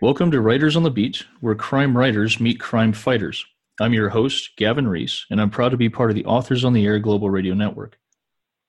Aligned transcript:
Welcome 0.00 0.30
to 0.30 0.40
Writers 0.40 0.76
on 0.76 0.84
the 0.84 0.92
Beat, 0.92 1.24
where 1.40 1.56
crime 1.56 1.96
writers 1.96 2.38
meet 2.38 2.60
crime 2.60 2.92
fighters. 2.92 3.44
I'm 3.80 3.92
your 3.92 4.08
host, 4.08 4.50
Gavin 4.56 4.86
Reese, 4.86 5.26
and 5.28 5.40
I'm 5.40 5.50
proud 5.50 5.70
to 5.70 5.76
be 5.76 5.88
part 5.88 6.08
of 6.08 6.14
the 6.14 6.24
Authors 6.24 6.64
on 6.64 6.72
the 6.72 6.86
Air 6.86 7.00
Global 7.00 7.30
Radio 7.30 7.52
Network. 7.52 7.98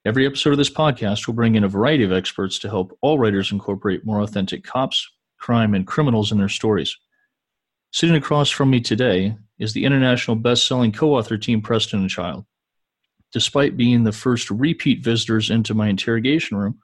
Every 0.06 0.26
episode 0.26 0.54
of 0.54 0.58
this 0.58 0.72
podcast 0.72 1.28
will 1.28 1.36
bring 1.36 1.54
in 1.54 1.64
a 1.64 1.68
variety 1.68 2.04
of 2.04 2.12
experts 2.12 2.58
to 2.60 2.70
help 2.70 2.98
all 3.02 3.20
writers 3.20 3.52
incorporate 3.52 4.08
more 4.08 4.22
authentic 4.22 4.64
cops, 4.64 5.08
crime, 5.38 5.76
and 5.76 5.86
criminals 5.86 6.32
in 6.32 6.40
their 6.40 6.50
stories. 6.50 6.98
Sitting 7.92 8.16
across 8.16 8.50
from 8.50 8.72
me 8.72 8.82
today 8.82 9.38
is 9.60 9.74
the 9.74 9.86
international 9.86 10.36
best-selling 10.36 10.92
co-author 10.92 11.38
team 11.38 11.62
Preston 11.62 12.00
and 12.00 12.10
Child. 12.10 12.44
Despite 13.34 13.78
being 13.78 14.04
the 14.04 14.12
first 14.12 14.50
repeat 14.50 15.04
visitors 15.04 15.52
into 15.52 15.76
my 15.76 15.90
interrogation 15.90 16.58
room, 16.58 16.80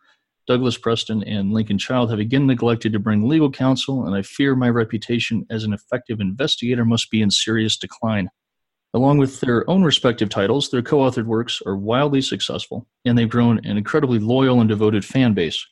Douglas 0.48 0.78
Preston 0.78 1.24
and 1.24 1.52
Lincoln 1.52 1.78
Child 1.78 2.12
have 2.12 2.20
again 2.20 2.46
neglected 2.46 2.94
to 2.94 3.00
bring 3.00 3.28
legal 3.28 3.52
counsel, 3.52 4.06
and 4.06 4.16
I 4.16 4.22
fear 4.22 4.56
my 4.56 4.70
reputation 4.70 5.46
as 5.50 5.64
an 5.64 5.74
effective 5.74 6.20
investigator 6.20 6.86
must 6.86 7.10
be 7.10 7.22
in 7.22 7.32
serious 7.32 7.78
decline. 7.78 8.30
Along 8.94 9.18
with 9.18 9.42
their 9.42 9.70
own 9.70 9.84
respective 9.84 10.30
titles, 10.30 10.70
their 10.70 10.82
co 10.82 11.00
authored 11.00 11.26
works 11.26 11.62
are 11.66 11.76
wildly 11.76 12.22
successful, 12.22 12.88
and 13.04 13.18
they've 13.18 13.30
grown 13.30 13.58
an 13.66 13.76
incredibly 13.78 14.20
loyal 14.20 14.60
and 14.62 14.70
devoted 14.70 15.04
fan 15.04 15.34
base. 15.34 15.66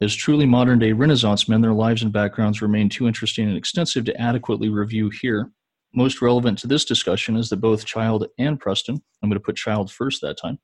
As 0.00 0.14
truly 0.14 0.46
modern 0.46 0.78
day 0.78 0.92
Renaissance 0.92 1.48
men, 1.48 1.62
their 1.62 1.72
lives 1.72 2.02
and 2.02 2.12
backgrounds 2.12 2.62
remain 2.62 2.88
too 2.88 3.08
interesting 3.08 3.48
and 3.48 3.56
extensive 3.56 4.04
to 4.04 4.20
adequately 4.20 4.68
review 4.68 5.10
here. 5.10 5.50
Most 5.94 6.22
relevant 6.22 6.58
to 6.58 6.68
this 6.68 6.84
discussion 6.84 7.36
is 7.36 7.48
that 7.48 7.56
both 7.56 7.86
Child 7.86 8.26
and 8.38 8.60
Preston, 8.60 9.02
I'm 9.22 9.28
going 9.28 9.40
to 9.40 9.44
put 9.44 9.56
Child 9.56 9.90
first 9.90 10.20
that 10.20 10.38
time, 10.38 10.60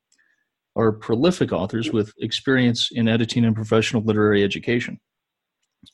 are 0.76 0.92
prolific 0.92 1.52
authors 1.52 1.92
with 1.92 2.12
experience 2.18 2.90
in 2.92 3.08
editing 3.08 3.44
and 3.44 3.54
professional 3.54 4.02
literary 4.02 4.42
education. 4.42 4.98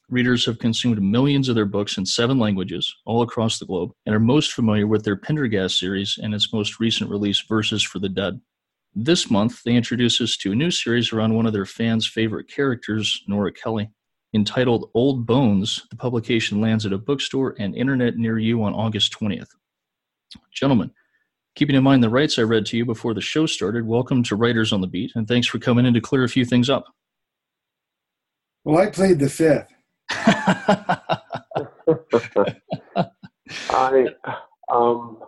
Readers 0.09 0.47
have 0.47 0.59
consumed 0.59 1.03
millions 1.03 1.49
of 1.49 1.55
their 1.55 1.67
books 1.67 1.99
in 1.99 2.07
seven 2.07 2.39
languages 2.39 2.95
all 3.05 3.23
across 3.23 3.59
the 3.59 3.67
globe 3.67 3.91
and 4.07 4.15
are 4.15 4.21
most 4.21 4.53
familiar 4.53 4.87
with 4.87 5.05
their 5.05 5.17
Pendergast 5.17 5.79
series 5.79 6.19
and 6.23 6.35
its 6.35 6.53
most 6.53 6.81
recent 6.81 7.11
release, 7.11 7.41
Verses 7.49 7.83
for 7.83 7.99
the 7.99 8.09
Dead. 8.09 8.41
This 8.95 9.31
month, 9.31 9.63
they 9.65 9.75
introduce 9.75 10.21
us 10.21 10.37
to 10.39 10.53
a 10.53 10.57
new 10.57 10.71
series 10.71 11.13
around 11.13 11.35
one 11.35 11.47
of 11.47 11.53
their 11.53 11.67
fans' 11.67 12.07
favorite 12.07 12.49
characters, 12.49 13.23
Nora 13.29 13.53
Kelly. 13.53 13.91
Entitled 14.33 14.91
Old 14.95 15.27
Bones, 15.27 15.87
the 15.91 15.97
publication 15.97 16.61
lands 16.61 16.87
at 16.87 16.93
a 16.93 16.99
bookstore 16.99 17.57
and 17.59 17.75
internet 17.75 18.17
near 18.17 18.39
you 18.39 18.63
on 18.63 18.75
August 18.75 19.13
20th. 19.21 19.49
Gentlemen, 20.53 20.93
Keeping 21.61 21.77
in 21.77 21.83
mind 21.83 22.03
the 22.03 22.09
rights 22.09 22.39
I 22.39 22.43
read 22.43 22.65
to 22.67 22.79
you 22.79 22.87
before 22.87 23.13
the 23.13 23.21
show 23.21 23.45
started, 23.45 23.87
welcome 23.87 24.23
to 24.23 24.35
Writers 24.35 24.73
on 24.73 24.81
the 24.81 24.87
Beat, 24.87 25.13
and 25.15 25.29
thanks 25.29 25.47
for 25.47 25.59
coming 25.59 25.85
in 25.85 25.93
to 25.93 26.01
clear 26.01 26.25
a 26.25 26.29
few 26.29 26.47
things 26.47 26.71
up. 26.71 26.87
Well, 28.65 28.79
I 28.79 28.87
played 28.87 29.19
the 29.19 29.29
fifth. 29.29 29.67
I 33.69 34.07
um, 34.73 35.19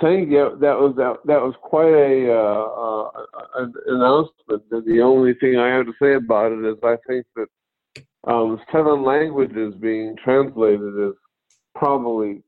thank 0.00 0.30
you. 0.30 0.56
That 0.60 0.78
was 0.78 0.94
that, 0.98 1.16
that 1.24 1.42
was 1.42 1.54
quite 1.60 1.92
a 1.92 2.32
uh, 2.32 2.62
uh, 2.78 3.10
an 3.56 3.72
announcement. 3.88 4.62
And 4.70 4.86
the 4.86 5.00
only 5.02 5.34
thing 5.34 5.58
I 5.58 5.66
have 5.74 5.86
to 5.86 5.94
say 6.00 6.14
about 6.14 6.52
it 6.52 6.64
is 6.64 6.76
I 6.84 6.94
think 7.08 7.26
that 7.34 7.48
um, 8.28 8.60
seven 8.70 9.02
languages 9.02 9.74
being 9.80 10.14
translated 10.22 10.94
is 11.08 11.14
probably 11.74 12.44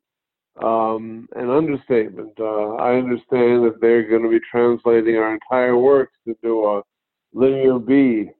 um, 0.63 1.29
an 1.35 1.51
understatement. 1.51 2.33
Uh, 2.39 2.75
I 2.75 2.97
understand 2.97 3.65
that 3.65 3.81
they're 3.81 4.09
going 4.09 4.23
to 4.23 4.29
be 4.29 4.41
translating 4.51 5.17
our 5.17 5.35
entire 5.35 5.77
works 5.77 6.17
into 6.27 6.65
a 6.65 6.83
linear 7.33 7.79
B 7.79 8.31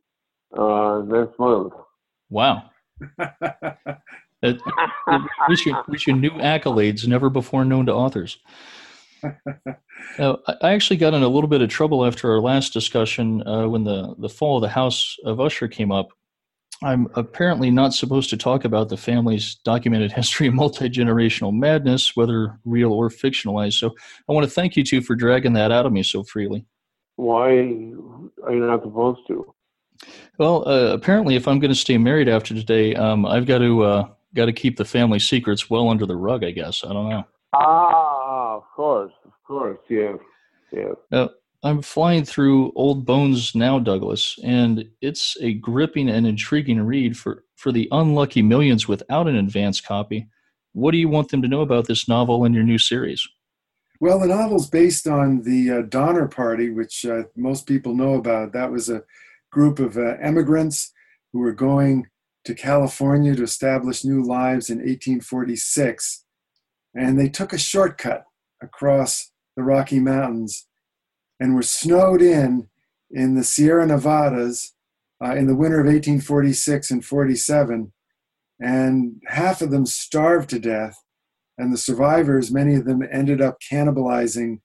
uh, 0.57 1.03
next 1.07 1.39
month. 1.39 1.73
Wow. 2.31 2.71
it, 4.43 4.61
we, 5.49 5.57
should, 5.57 5.75
we 5.89 5.99
should 5.99 6.17
new 6.17 6.31
accolades 6.31 7.07
never 7.07 7.29
before 7.31 7.65
known 7.65 7.87
to 7.87 7.93
authors. 7.93 8.39
now, 10.19 10.39
I 10.63 10.73
actually 10.73 10.99
got 10.99 11.15
in 11.15 11.23
a 11.23 11.29
little 11.29 11.49
bit 11.49 11.63
of 11.63 11.71
trouble 11.71 12.05
after 12.05 12.31
our 12.31 12.41
last 12.41 12.73
discussion 12.73 13.47
uh, 13.47 13.69
when 13.69 13.85
the, 13.85 14.15
the 14.19 14.29
fall 14.29 14.59
of 14.59 14.63
the 14.63 14.69
House 14.69 15.17
of 15.25 15.41
Usher 15.41 15.67
came 15.67 15.91
up 15.91 16.11
I'm 16.85 17.09
apparently 17.15 17.71
not 17.71 17.95
supposed 17.95 18.29
to 18.31 18.37
talk 18.37 18.65
about 18.65 18.91
the 18.91 18.97
family's 18.99 19.55
documented 19.57 20.13
history 20.13 20.49
of 20.49 20.55
multi 20.55 20.89
generational 20.91 21.53
madness, 21.53 22.15
whether 22.15 22.59
real 22.65 22.93
or 22.93 23.09
fictionalized. 23.09 23.75
So 23.75 23.95
I 24.29 24.33
want 24.33 24.45
to 24.45 24.51
thank 24.51 24.77
you 24.77 24.85
two 24.85 25.01
for 25.01 25.15
dragging 25.15 25.55
that 25.55 25.73
out 25.73 25.87
of 25.87 25.93
me 25.93 26.03
so 26.03 26.23
freely. 26.23 26.67
Why 27.17 27.49
are 27.49 27.55
you 27.55 28.33
not 28.43 28.83
supposed 28.83 29.21
to? 29.29 29.55
Well, 30.39 30.69
uh, 30.69 30.93
apparently, 30.93 31.37
if 31.37 31.49
I'm 31.49 31.59
going 31.59 31.71
to 31.71 31.79
stay 31.79 31.97
married 31.97 32.29
after 32.29 32.55
today, 32.55 32.95
um, 32.97 33.25
I've 33.25 33.47
got 33.47 33.59
to 33.59 33.83
uh, 33.83 34.09
got 34.35 34.47
to 34.47 34.53
keep 34.53 34.77
the 34.77 34.85
family 34.85 35.21
secrets 35.21 35.71
well 35.71 35.89
under 35.89 36.05
the 36.05 36.17
rug. 36.17 36.45
I 36.45 36.51
guess 36.51 36.85
I 36.85 36.93
don't 36.93 37.09
know. 37.09 37.25
Ah, 37.55 38.57
of 38.57 38.65
course, 38.75 39.13
of 39.25 39.33
course, 39.47 39.79
yeah, 39.89 40.15
yeah. 40.73 40.93
Uh, 41.13 41.29
I'm 41.65 41.81
flying 41.81 42.27
through 42.27 42.73
Old 42.77 43.07
Bones 43.07 43.55
now, 43.55 43.79
Douglas, 43.79 44.39
and 44.45 44.87
it's 45.01 45.35
a 45.41 45.55
gripping 45.55 46.11
and 46.11 46.27
intriguing 46.27 46.79
read 46.83 47.17
for, 47.17 47.45
for 47.57 47.73
the 47.73 47.89
unlucky 47.91 48.43
millions 48.43 48.87
without 48.87 49.27
an 49.29 49.37
advance 49.37 49.81
copy. 49.81 50.29
What 50.75 50.91
do 50.91 50.99
you 50.99 51.09
want 51.09 51.31
them 51.31 51.41
to 51.41 51.49
know 51.49 51.63
about 51.63 51.87
this 51.87 52.07
novel 52.07 52.45
and 52.45 52.55
your 52.55 52.65
new 52.65 52.77
series? 52.77 53.27
Well, 53.99 54.19
the 54.19 54.27
novel's 54.27 54.69
based 54.69 55.07
on 55.07 55.41
the 55.41 55.71
uh, 55.71 55.83
Donner 55.89 56.29
Party, 56.29 56.69
which 56.69 57.07
uh, 57.07 57.23
most 57.35 57.67
people 57.67 57.95
know 57.95 58.17
about. 58.17 58.53
That 58.53 58.71
was 58.71 58.91
a 58.91 59.03
group 59.51 59.79
of 59.79 59.97
uh, 59.97 60.19
immigrants 60.19 60.93
who 61.33 61.39
were 61.39 61.55
going 61.55 62.09
to 62.45 62.55
California 62.55 63.35
to 63.35 63.43
establish 63.43 64.05
new 64.05 64.23
lives 64.23 64.69
in 64.69 64.79
1846. 64.81 66.27
And 66.95 67.19
they 67.19 67.31
took 67.31 67.55
a 67.55 67.59
shortcut 67.59 68.25
across 68.61 69.31
the 69.57 69.63
Rocky 69.63 69.99
Mountains 69.99 70.67
and 71.45 71.55
were 71.55 71.63
snowed 71.63 72.23
in 72.23 72.67
in 73.11 73.35
the 73.35 73.45
Sierra 73.45 73.87
Nevadas 73.87 74.73
uh, 75.23 75.35
in 75.35 75.47
the 75.47 75.55
winter 75.55 75.79
of 75.79 75.85
1846 75.85 76.91
and 76.91 77.05
47. 77.05 77.93
And 78.59 79.21
half 79.27 79.61
of 79.61 79.71
them 79.71 79.85
starved 79.85 80.49
to 80.51 80.59
death. 80.59 80.97
And 81.59 81.71
the 81.71 81.77
survivors, 81.77 82.51
many 82.51 82.77
of 82.77 82.87
them 82.87 83.03
ended 83.13 83.43
up 83.43 83.59
cannibalizing 83.61 84.61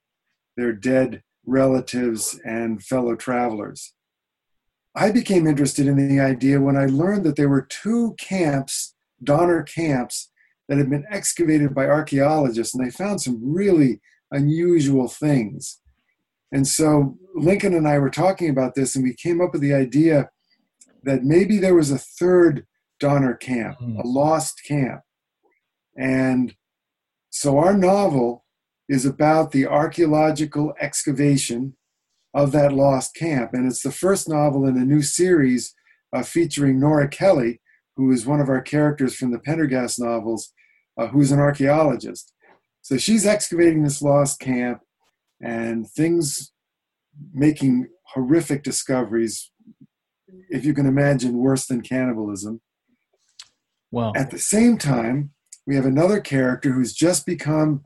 their 0.55 0.71
dead 0.71 1.21
relatives 1.45 2.39
and 2.45 2.81
fellow 2.81 3.17
travelers. 3.17 3.93
I 4.95 5.11
became 5.11 5.47
interested 5.47 5.85
in 5.85 5.97
the 5.97 6.21
idea 6.21 6.61
when 6.61 6.77
I 6.77 6.85
learned 6.85 7.25
that 7.25 7.35
there 7.35 7.49
were 7.49 7.67
two 7.69 8.15
camps, 8.17 8.95
Donner 9.21 9.63
camps, 9.63 10.31
that 10.69 10.77
had 10.77 10.89
been 10.89 11.05
excavated 11.11 11.75
by 11.75 11.87
archaeologists, 11.87 12.73
and 12.73 12.85
they 12.85 12.89
found 12.89 13.21
some 13.21 13.37
really 13.43 13.99
unusual 14.31 15.09
things. 15.09 15.81
And 16.51 16.67
so 16.67 17.17
Lincoln 17.35 17.73
and 17.73 17.87
I 17.87 17.99
were 17.99 18.09
talking 18.09 18.49
about 18.49 18.75
this, 18.75 18.95
and 18.95 19.03
we 19.03 19.13
came 19.13 19.41
up 19.41 19.53
with 19.53 19.61
the 19.61 19.73
idea 19.73 20.29
that 21.03 21.23
maybe 21.23 21.57
there 21.57 21.75
was 21.75 21.91
a 21.91 21.97
third 21.97 22.65
Donner 22.99 23.35
camp, 23.35 23.79
mm. 23.79 24.03
a 24.03 24.07
lost 24.07 24.61
camp. 24.67 25.01
And 25.97 26.55
so 27.29 27.57
our 27.57 27.77
novel 27.77 28.45
is 28.89 29.05
about 29.05 29.51
the 29.51 29.65
archaeological 29.65 30.73
excavation 30.81 31.75
of 32.33 32.51
that 32.51 32.73
lost 32.73 33.15
camp. 33.15 33.53
And 33.53 33.65
it's 33.65 33.83
the 33.83 33.91
first 33.91 34.27
novel 34.27 34.65
in 34.65 34.77
a 34.77 34.85
new 34.85 35.01
series 35.01 35.73
uh, 36.11 36.23
featuring 36.23 36.79
Nora 36.79 37.07
Kelly, 37.07 37.61
who 37.95 38.11
is 38.11 38.25
one 38.25 38.41
of 38.41 38.49
our 38.49 38.61
characters 38.61 39.15
from 39.15 39.31
the 39.31 39.39
Pendergast 39.39 39.99
novels, 39.99 40.51
uh, 40.97 41.07
who's 41.07 41.31
an 41.31 41.39
archaeologist. 41.39 42.33
So 42.81 42.97
she's 42.97 43.25
excavating 43.25 43.83
this 43.83 44.01
lost 44.01 44.39
camp 44.39 44.81
and 45.41 45.89
things 45.89 46.51
making 47.33 47.87
horrific 48.13 48.63
discoveries, 48.63 49.51
if 50.49 50.65
you 50.65 50.73
can 50.73 50.85
imagine, 50.85 51.37
worse 51.37 51.65
than 51.65 51.81
cannibalism. 51.81 52.61
Wow. 53.91 54.13
At 54.15 54.31
the 54.31 54.39
same 54.39 54.77
time, 54.77 55.31
we 55.65 55.75
have 55.75 55.85
another 55.85 56.19
character 56.19 56.71
who's 56.71 56.93
just 56.93 57.25
become 57.25 57.83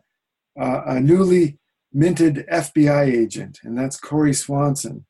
uh, 0.60 0.82
a 0.86 1.00
newly 1.00 1.60
minted 1.92 2.46
FBI 2.52 3.06
agent, 3.06 3.60
and 3.64 3.78
that's 3.78 4.00
Corrie 4.00 4.34
Swanson. 4.34 5.06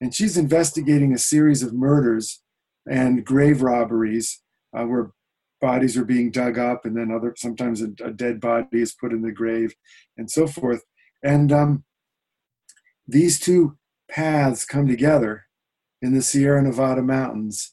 And 0.00 0.14
she's 0.14 0.36
investigating 0.36 1.12
a 1.12 1.18
series 1.18 1.62
of 1.62 1.72
murders 1.72 2.42
and 2.90 3.24
grave 3.24 3.62
robberies 3.62 4.42
uh, 4.76 4.84
where 4.84 5.12
bodies 5.60 5.96
are 5.96 6.04
being 6.04 6.30
dug 6.30 6.58
up, 6.58 6.84
and 6.84 6.96
then 6.96 7.10
other 7.10 7.34
sometimes 7.38 7.80
a, 7.80 7.88
a 8.04 8.10
dead 8.10 8.40
body 8.40 8.82
is 8.82 8.94
put 8.94 9.12
in 9.12 9.22
the 9.22 9.32
grave, 9.32 9.74
and 10.16 10.30
so 10.30 10.46
forth. 10.46 10.82
And 11.24 11.50
um, 11.50 11.84
these 13.08 13.40
two 13.40 13.76
paths 14.10 14.64
come 14.64 14.86
together 14.86 15.46
in 16.02 16.14
the 16.14 16.22
Sierra 16.22 16.62
Nevada 16.62 17.02
mountains, 17.02 17.72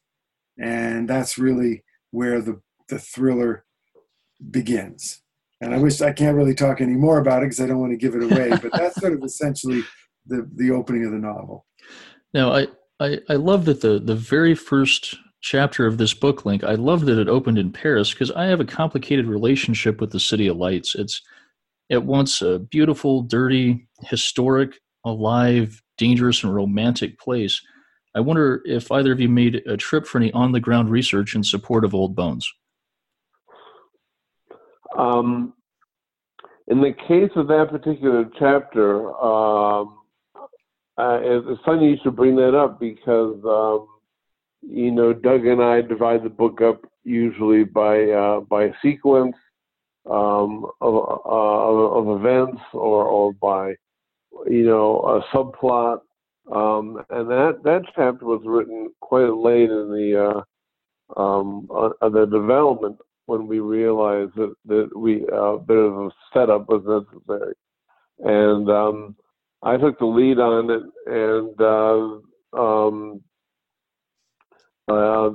and 0.57 1.07
that's 1.07 1.37
really 1.37 1.83
where 2.11 2.41
the, 2.41 2.61
the 2.87 2.97
thriller 2.97 3.65
begins. 4.49 5.21
And 5.59 5.75
I 5.75 5.77
wish 5.77 6.01
I 6.01 6.13
can't 6.13 6.37
really 6.37 6.55
talk 6.55 6.81
any 6.81 6.95
more 6.95 7.19
about 7.19 7.43
it 7.43 7.47
because 7.47 7.59
I 7.59 7.67
don't 7.67 7.79
want 7.79 7.91
to 7.91 7.97
give 7.97 8.15
it 8.15 8.23
away, 8.23 8.49
but 8.61 8.71
that's 8.71 8.99
sort 8.99 9.13
of 9.13 9.23
essentially 9.23 9.83
the, 10.25 10.49
the 10.55 10.71
opening 10.71 11.05
of 11.05 11.11
the 11.11 11.19
novel. 11.19 11.65
Now, 12.33 12.53
I, 12.53 12.67
I, 12.99 13.19
I 13.29 13.35
love 13.35 13.65
that 13.65 13.81
the, 13.81 13.99
the 13.99 14.15
very 14.15 14.55
first 14.55 15.15
chapter 15.41 15.85
of 15.85 15.97
this 15.97 16.13
book 16.13 16.45
Linc, 16.45 16.63
I 16.63 16.75
love 16.75 17.05
that 17.05 17.19
it 17.19 17.27
opened 17.27 17.57
in 17.57 17.71
Paris 17.71 18.13
because 18.13 18.31
I 18.31 18.45
have 18.45 18.59
a 18.59 18.65
complicated 18.65 19.27
relationship 19.27 19.99
with 19.99 20.11
the 20.11 20.19
City 20.19 20.47
of 20.47 20.57
Lights. 20.57 20.95
It's 20.95 21.21
at 21.91 22.03
once 22.03 22.41
a 22.41 22.57
beautiful, 22.57 23.21
dirty, 23.21 23.87
historic, 24.03 24.79
alive, 25.05 25.83
dangerous, 25.97 26.43
and 26.43 26.55
romantic 26.55 27.19
place. 27.19 27.61
I 28.15 28.21
wonder 28.21 28.61
if 28.65 28.91
either 28.91 29.11
of 29.11 29.19
you 29.19 29.29
made 29.29 29.61
a 29.67 29.77
trip 29.77 30.05
for 30.05 30.17
any 30.17 30.31
on 30.31 30.53
the 30.53 30.59
ground 30.59 30.89
research 30.89 31.35
in 31.35 31.43
support 31.43 31.85
of 31.85 31.93
Old 31.93 32.15
Bones. 32.15 32.51
Um, 34.97 35.53
in 36.67 36.81
the 36.81 36.93
case 37.07 37.31
of 37.35 37.47
that 37.47 37.67
particular 37.69 38.29
chapter, 38.39 39.09
um, 39.21 39.99
uh, 40.97 41.19
it's 41.21 41.61
funny 41.65 41.91
you 41.91 41.97
should 42.03 42.15
bring 42.15 42.35
that 42.35 42.55
up 42.55 42.79
because 42.79 43.39
um, 43.45 43.87
you 44.61 44.91
know 44.91 45.13
Doug 45.13 45.45
and 45.45 45.61
I 45.61 45.81
divide 45.81 46.23
the 46.23 46.29
book 46.29 46.61
up 46.61 46.85
usually 47.03 47.63
by 47.63 48.11
uh, 48.11 48.41
by 48.41 48.73
sequence 48.81 49.35
um, 50.09 50.65
of, 50.81 50.95
uh, 51.25 52.09
of 52.09 52.19
events 52.19 52.61
or 52.73 53.05
or 53.05 53.33
by 53.33 53.75
you 54.47 54.65
know 54.65 54.99
a 55.01 55.35
subplot, 55.35 55.99
um, 56.51 57.03
and 57.09 57.29
that 57.29 57.59
that 57.63 57.83
chapter 57.95 58.25
was 58.25 58.41
written 58.45 58.89
quite 59.01 59.29
late 59.29 59.69
in 59.69 59.91
the 59.91 60.43
uh, 61.17 61.19
um, 61.21 61.67
uh, 61.75 62.09
the 62.09 62.25
development 62.25 62.97
when 63.25 63.47
we 63.47 63.59
realized 63.59 64.33
that 64.35 64.53
that 64.65 64.89
we 64.95 65.25
uh, 65.31 65.55
a 65.55 65.59
bit 65.59 65.77
of 65.77 65.93
a 65.97 66.09
setup 66.33 66.67
was 66.67 66.83
necessary, 66.85 67.53
and 68.19 68.69
um, 68.69 69.15
I 69.61 69.77
took 69.77 69.99
the 69.99 70.05
lead 70.05 70.39
on 70.39 70.69
it, 70.71 70.83
and 71.05 71.61
uh, 71.61 72.59
um, 72.59 73.21
uh, 74.87 75.29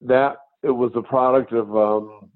that 0.00 0.36
it 0.62 0.70
was 0.70 0.92
a 0.94 1.02
product 1.02 1.52
of 1.52 1.76
um, 1.76 2.30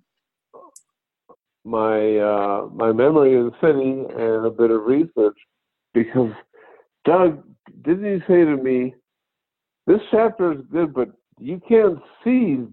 my 1.65 2.17
uh, 2.17 2.69
my 2.73 2.93
memory 2.93 3.37
of 3.37 3.47
the 3.47 3.57
city 3.61 4.05
and 4.23 4.47
a 4.47 4.51
bit 4.51 4.71
of 4.71 4.85
research. 4.85 5.37
Because 5.95 6.33
Doug, 7.05 7.43
didn't 7.83 8.05
you 8.05 8.21
say 8.29 8.45
to 8.45 8.57
me, 8.57 8.95
"This 9.87 10.01
chapter 10.11 10.53
is 10.53 10.61
good, 10.71 10.95
but 10.95 11.11
you 11.39 11.61
can't 11.69 11.99
see, 12.25 12.65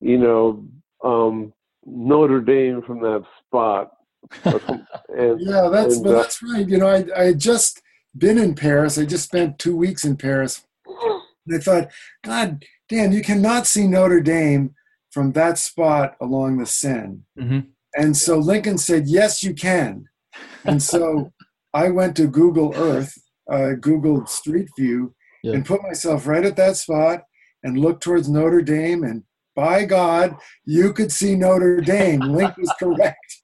you 0.00 0.18
know, 0.18 0.64
um, 1.04 1.52
Notre 1.84 2.40
Dame 2.40 2.82
from 2.82 3.00
that 3.00 3.24
spot." 3.46 3.92
and, 4.44 5.40
yeah, 5.40 5.68
that's 5.70 5.96
and, 5.96 6.06
uh, 6.06 6.12
that's 6.12 6.42
right. 6.42 6.68
You 6.68 6.78
know, 6.78 6.88
I 6.88 7.04
I 7.16 7.24
had 7.24 7.38
just 7.38 7.82
been 8.16 8.38
in 8.38 8.54
Paris. 8.54 8.98
I 8.98 9.04
just 9.04 9.24
spent 9.24 9.58
two 9.58 9.76
weeks 9.76 10.04
in 10.04 10.16
Paris. 10.16 10.64
And 10.86 11.56
I 11.56 11.58
thought, 11.58 11.88
God 12.24 12.64
damn, 12.88 13.12
you 13.12 13.22
cannot 13.22 13.66
see 13.66 13.86
Notre 13.86 14.20
Dame 14.20 14.74
from 15.10 15.32
that 15.32 15.58
spot 15.58 16.16
along 16.20 16.58
the 16.58 16.66
Seine. 16.66 17.20
Mm-hmm. 17.38 17.60
And 17.96 18.16
so 18.16 18.38
Lincoln 18.38 18.78
said, 18.78 19.04
Yes, 19.06 19.42
you 19.42 19.54
can. 19.54 20.04
And 20.64 20.82
so 20.82 21.32
I 21.74 21.88
went 21.90 22.16
to 22.16 22.26
Google 22.26 22.72
Earth, 22.76 23.12
uh, 23.50 23.72
Google 23.80 24.26
Street 24.26 24.68
View, 24.78 25.14
yeah. 25.42 25.54
and 25.54 25.66
put 25.66 25.82
myself 25.82 26.26
right 26.26 26.44
at 26.44 26.56
that 26.56 26.76
spot 26.76 27.22
and 27.62 27.78
looked 27.78 28.02
towards 28.02 28.28
Notre 28.28 28.62
Dame. 28.62 29.04
And 29.04 29.24
by 29.56 29.84
God, 29.84 30.36
you 30.64 30.92
could 30.92 31.10
see 31.10 31.34
Notre 31.34 31.80
Dame. 31.80 32.20
Linc 32.20 32.56
was 32.56 32.72
correct. 32.78 33.42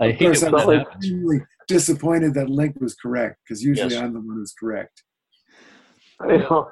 I 0.00 0.10
hate 0.10 0.18
course, 0.18 0.42
I'm 0.42 0.54
extremely 0.54 1.40
disappointed 1.66 2.34
that 2.34 2.50
Linc 2.50 2.80
was 2.80 2.94
correct 2.94 3.38
because 3.44 3.62
usually 3.62 3.94
yes. 3.94 4.02
I'm 4.02 4.12
the 4.12 4.20
one 4.20 4.36
who's 4.36 4.54
correct. 4.58 5.02
I, 6.20 6.64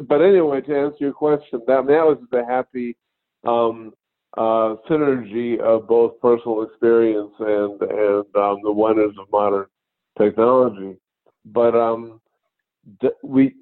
but 0.08 0.22
anyway, 0.22 0.60
to 0.62 0.76
answer 0.76 0.96
your 1.00 1.12
question, 1.12 1.60
that, 1.66 1.86
that 1.86 2.04
was 2.04 2.18
the 2.30 2.44
happy 2.44 2.96
um, 3.44 3.92
uh, 4.36 4.74
synergy 4.90 5.60
of 5.60 5.86
both 5.86 6.20
personal 6.20 6.62
experience 6.62 7.32
and 7.38 7.80
and 7.82 8.36
um, 8.36 8.58
the 8.62 8.72
wonders 8.72 9.14
of 9.20 9.30
modern 9.30 9.66
technology. 10.18 10.96
But 11.44 11.76
um, 11.76 12.20
d- 13.00 13.10
we 13.22 13.54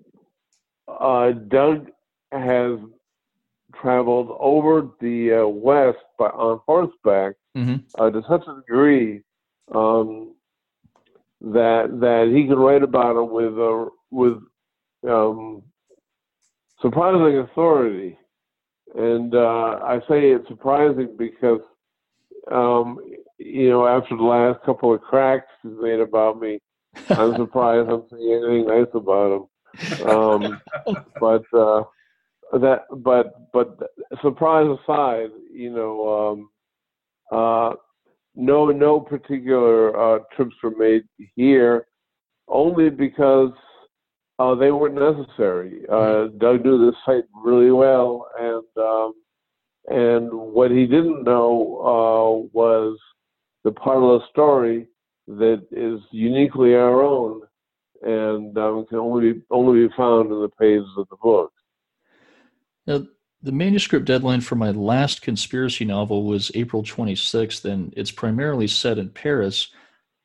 uh, 0.89 1.33
Doug 1.33 1.91
has 2.31 2.79
traveled 3.81 4.37
over 4.41 4.89
the 5.01 5.43
uh, 5.43 5.49
west 5.49 5.99
by, 6.19 6.27
on 6.27 6.61
horseback 6.67 7.37
mm-hmm. 7.57 7.77
uh, 7.99 8.11
to 8.11 8.23
such 8.29 8.43
a 8.47 8.57
degree 8.57 9.23
um, 9.75 10.35
that 11.41 11.89
that 12.01 12.33
he 12.35 12.47
can 12.47 12.59
write 12.59 12.83
about 12.83 13.17
it 13.17 13.31
with 13.31 13.59
a 13.59 13.89
with 14.13 14.39
um, 15.09 15.63
surprising 16.81 17.39
authority. 17.39 18.19
And 18.95 19.35
uh, 19.35 19.79
I 19.83 20.01
say 20.09 20.31
it's 20.31 20.47
surprising 20.49 21.17
because, 21.19 21.61
um, 22.51 22.99
you 23.39 23.71
know, 23.71 23.87
after 23.87 24.17
the 24.17 24.23
last 24.23 24.63
couple 24.65 24.93
of 24.95 25.01
cracks 25.01 25.47
he's 25.63 25.73
made 25.81 26.01
about 26.01 26.39
me, 26.39 26.61
I'm 27.09 27.35
surprised 27.37 27.89
I'm 27.89 28.05
saying 28.11 28.43
anything 28.45 28.67
nice 28.67 28.93
about 28.95 29.33
him. 29.33 30.07
Um, 30.07 30.61
but 31.19 31.43
uh, 31.57 31.85
that, 32.59 32.83
but 32.99 33.51
but 33.53 33.79
surprise 34.21 34.67
aside, 34.83 35.31
you 35.51 35.71
know, 35.71 36.45
um, 37.33 37.39
uh, 37.39 37.75
no 38.35 38.67
no 38.67 39.01
particular 39.01 39.99
uh, 39.99 40.19
trips 40.37 40.55
were 40.63 40.77
made 40.77 41.05
here, 41.35 41.87
only 42.49 42.91
because 42.91 43.53
uh, 44.43 44.55
they 44.57 44.73
weren't 44.73 44.95
necessary. 44.95 45.83
Uh. 45.89 46.27
Doug 46.39 46.65
knew 46.65 46.87
this 46.87 46.99
site 47.07 47.25
really 47.45 47.71
well, 47.71 48.27
and 48.39 48.65
um, 48.77 49.13
and 49.89 50.33
what 50.33 50.71
he 50.71 50.87
didn't 50.87 51.25
know 51.25 51.79
uh, 51.81 52.49
was 52.53 52.99
the 53.65 53.73
part 53.73 53.99
of 53.99 54.21
the 54.21 54.27
story 54.31 54.89
that 55.29 55.65
is 55.71 56.01
uniquely 56.11 56.75
our 56.75 57.03
own, 57.03 57.43
and 58.03 58.57
um, 58.59 58.85
can 58.87 58.99
only 58.99 59.35
be, 59.35 59.43
only 59.51 59.87
be 59.87 59.95
found 59.97 60.31
in 60.33 60.41
the 60.41 60.51
pages 60.59 60.89
of 60.97 61.07
the 61.09 61.17
book. 61.23 61.53
Now, 62.87 63.07
the 63.41 63.53
manuscript 63.53 64.07
deadline 64.07 64.41
for 64.41 64.57
my 64.57 64.71
last 64.71 65.23
conspiracy 65.23 65.85
novel 65.85 66.25
was 66.25 66.51
April 66.55 66.83
26th, 66.83 67.65
and 67.65 67.95
it's 67.97 68.11
primarily 68.11 68.67
set 68.67 68.99
in 68.99 69.11
Paris. 69.11 69.69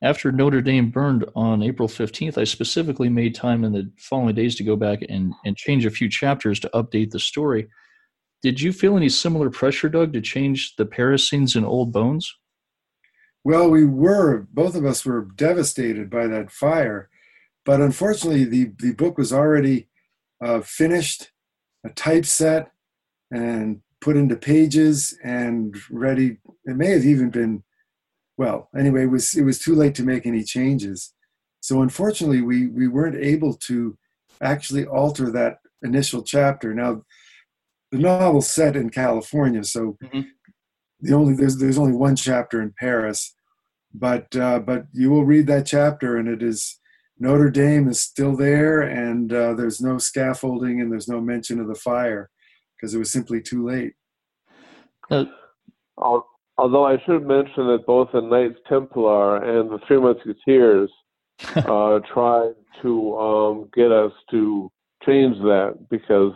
After 0.01 0.31
Notre 0.31 0.61
Dame 0.61 0.91
burned 0.91 1.25
on 1.35 1.63
April 1.63 1.87
15th, 1.87 2.37
I 2.37 2.43
specifically 2.43 3.09
made 3.09 3.33
time 3.33 3.63
in 3.63 3.73
the 3.73 3.91
following 3.97 4.35
days 4.35 4.55
to 4.57 4.63
go 4.63 4.75
back 4.75 4.99
and, 5.09 5.33
and 5.43 5.57
change 5.57 5.85
a 5.85 5.89
few 5.91 6.07
chapters 6.07 6.59
to 6.59 6.69
update 6.73 7.09
the 7.09 7.19
story. 7.19 7.67
Did 8.43 8.61
you 8.61 8.71
feel 8.71 8.95
any 8.95 9.09
similar 9.09 9.49
pressure, 9.49 9.89
Doug, 9.89 10.13
to 10.13 10.21
change 10.21 10.75
the 10.75 10.85
Paris 10.85 11.27
scenes 11.27 11.55
in 11.55 11.65
Old 11.65 11.91
Bones? 11.91 12.31
Well, 13.43 13.71
we 13.71 13.85
were, 13.85 14.47
both 14.53 14.75
of 14.75 14.85
us 14.85 15.03
were 15.03 15.29
devastated 15.35 16.11
by 16.11 16.27
that 16.27 16.51
fire. 16.51 17.09
But 17.65 17.81
unfortunately, 17.81 18.43
the, 18.45 18.71
the 18.77 18.93
book 18.93 19.17
was 19.17 19.33
already 19.33 19.87
uh, 20.43 20.61
finished, 20.61 21.31
a 21.83 21.89
typeset, 21.89 22.71
and 23.31 23.81
put 23.99 24.15
into 24.15 24.35
pages 24.35 25.17
and 25.23 25.75
ready. 25.89 26.37
It 26.65 26.75
may 26.75 26.91
have 26.91 27.03
even 27.03 27.31
been 27.31 27.63
well, 28.37 28.69
anyway, 28.77 29.03
it 29.03 29.11
was 29.11 29.35
it 29.35 29.43
was 29.43 29.59
too 29.59 29.75
late 29.75 29.95
to 29.95 30.03
make 30.03 30.25
any 30.25 30.43
changes. 30.43 31.13
So 31.59 31.81
unfortunately, 31.81 32.41
we 32.41 32.67
we 32.67 32.87
weren't 32.87 33.15
able 33.15 33.53
to 33.55 33.97
actually 34.41 34.85
alter 34.85 35.31
that 35.31 35.57
initial 35.81 36.21
chapter. 36.21 36.73
Now, 36.73 37.03
the 37.91 37.97
novel's 37.97 38.49
set 38.49 38.75
in 38.75 38.89
California, 38.89 39.63
so 39.63 39.97
mm-hmm. 40.03 40.21
the 40.99 41.13
only 41.13 41.35
there's 41.35 41.57
there's 41.57 41.79
only 41.79 41.93
one 41.93 42.15
chapter 42.15 42.61
in 42.61 42.73
Paris, 42.79 43.33
but 43.93 44.35
uh, 44.35 44.59
but 44.59 44.85
you 44.93 45.09
will 45.09 45.25
read 45.25 45.47
that 45.47 45.65
chapter, 45.65 46.17
and 46.17 46.27
it 46.27 46.43
is 46.43 46.79
Notre 47.19 47.49
Dame 47.49 47.87
is 47.87 47.99
still 47.99 48.35
there, 48.35 48.81
and 48.81 49.33
uh, 49.33 49.53
there's 49.55 49.81
no 49.81 49.97
scaffolding, 49.97 50.79
and 50.81 50.91
there's 50.91 51.07
no 51.07 51.19
mention 51.19 51.59
of 51.59 51.67
the 51.67 51.75
fire 51.75 52.29
because 52.75 52.93
it 52.93 52.99
was 52.99 53.11
simply 53.11 53.41
too 53.41 53.65
late. 53.65 53.93
Uh, 55.09 56.19
Although 56.57 56.85
I 56.85 56.97
should 57.05 57.27
mention 57.27 57.67
that 57.67 57.85
both 57.85 58.09
the 58.11 58.21
Knights 58.21 58.59
Templar 58.67 59.37
and 59.37 59.69
the 59.69 59.79
Three 59.87 59.99
Musketeers 59.99 60.89
uh, 61.55 61.99
tried 62.11 62.55
to 62.81 63.17
um, 63.17 63.69
get 63.75 63.91
us 63.91 64.11
to 64.31 64.71
change 65.05 65.37
that 65.39 65.77
because 65.89 66.33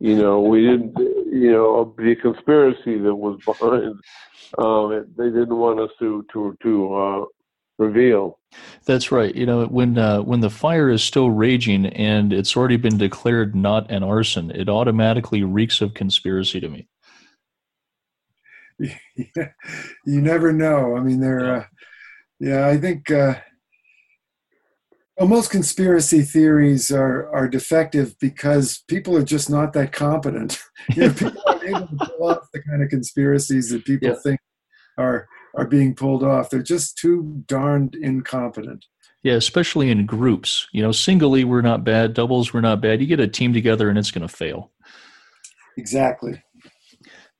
you 0.00 0.16
know 0.16 0.40
we 0.40 0.62
didn't 0.62 0.98
you 0.98 1.52
know 1.52 1.94
the 1.96 2.16
conspiracy 2.16 2.98
that 2.98 3.14
was 3.14 3.38
behind 3.46 3.94
um, 4.58 4.92
it, 4.92 5.16
they 5.16 5.26
didn't 5.26 5.56
want 5.56 5.80
us 5.80 5.90
to 5.98 6.24
to 6.32 6.56
to 6.62 6.94
uh, 6.94 7.24
reveal. 7.78 8.38
That's 8.84 9.10
right. 9.10 9.34
You 9.34 9.46
know, 9.46 9.64
when 9.66 9.96
uh, 9.96 10.22
when 10.22 10.40
the 10.40 10.50
fire 10.50 10.90
is 10.90 11.02
still 11.02 11.30
raging 11.30 11.86
and 11.86 12.32
it's 12.32 12.56
already 12.56 12.76
been 12.76 12.98
declared 12.98 13.54
not 13.54 13.90
an 13.90 14.02
arson, 14.02 14.50
it 14.50 14.68
automatically 14.68 15.42
reeks 15.42 15.80
of 15.80 15.94
conspiracy 15.94 16.60
to 16.60 16.68
me. 16.68 16.88
you 18.78 20.20
never 20.20 20.52
know. 20.52 20.96
I 20.96 21.00
mean, 21.00 21.20
there. 21.20 21.56
Uh, 21.56 21.64
yeah, 22.40 22.66
I 22.66 22.76
think. 22.78 23.10
Uh, 23.10 23.34
Well, 25.18 25.28
most 25.28 25.50
conspiracy 25.50 26.22
theories 26.22 26.90
are, 26.90 27.30
are 27.32 27.46
defective 27.46 28.18
because 28.18 28.82
people 28.88 29.16
are 29.16 29.22
just 29.24 29.50
not 29.50 29.72
that 29.74 29.92
competent. 29.92 30.58
You 30.96 31.06
know, 31.08 31.12
people 31.12 31.42
aren't 31.46 31.62
able 31.64 31.86
to 31.86 31.96
pull 32.18 32.28
off 32.30 32.48
the 32.52 32.60
kind 32.62 32.82
of 32.82 32.88
conspiracies 32.88 33.70
that 33.70 33.84
people 33.84 34.08
Yeah. 34.08 34.14
think 34.24 34.40
are 34.98 35.28
are 35.54 35.66
being 35.66 35.94
pulled 35.94 36.24
off. 36.24 36.48
They're 36.50 36.62
just 36.62 36.96
too 36.98 37.44
darned 37.46 37.94
incompetent. 37.94 38.86
Yeah, 39.22 39.34
especially 39.34 39.90
in 39.90 40.06
groups. 40.06 40.66
You 40.72 40.82
know, 40.82 40.90
singly 40.92 41.44
we're 41.44 41.60
not 41.60 41.84
bad, 41.84 42.14
doubles 42.14 42.52
we're 42.52 42.62
not 42.62 42.80
bad. 42.80 43.00
You 43.00 43.06
get 43.06 43.20
a 43.20 43.28
team 43.28 43.52
together 43.52 43.88
and 43.90 43.98
it's 43.98 44.10
going 44.10 44.26
to 44.26 44.34
fail. 44.34 44.72
Exactly. 45.76 46.42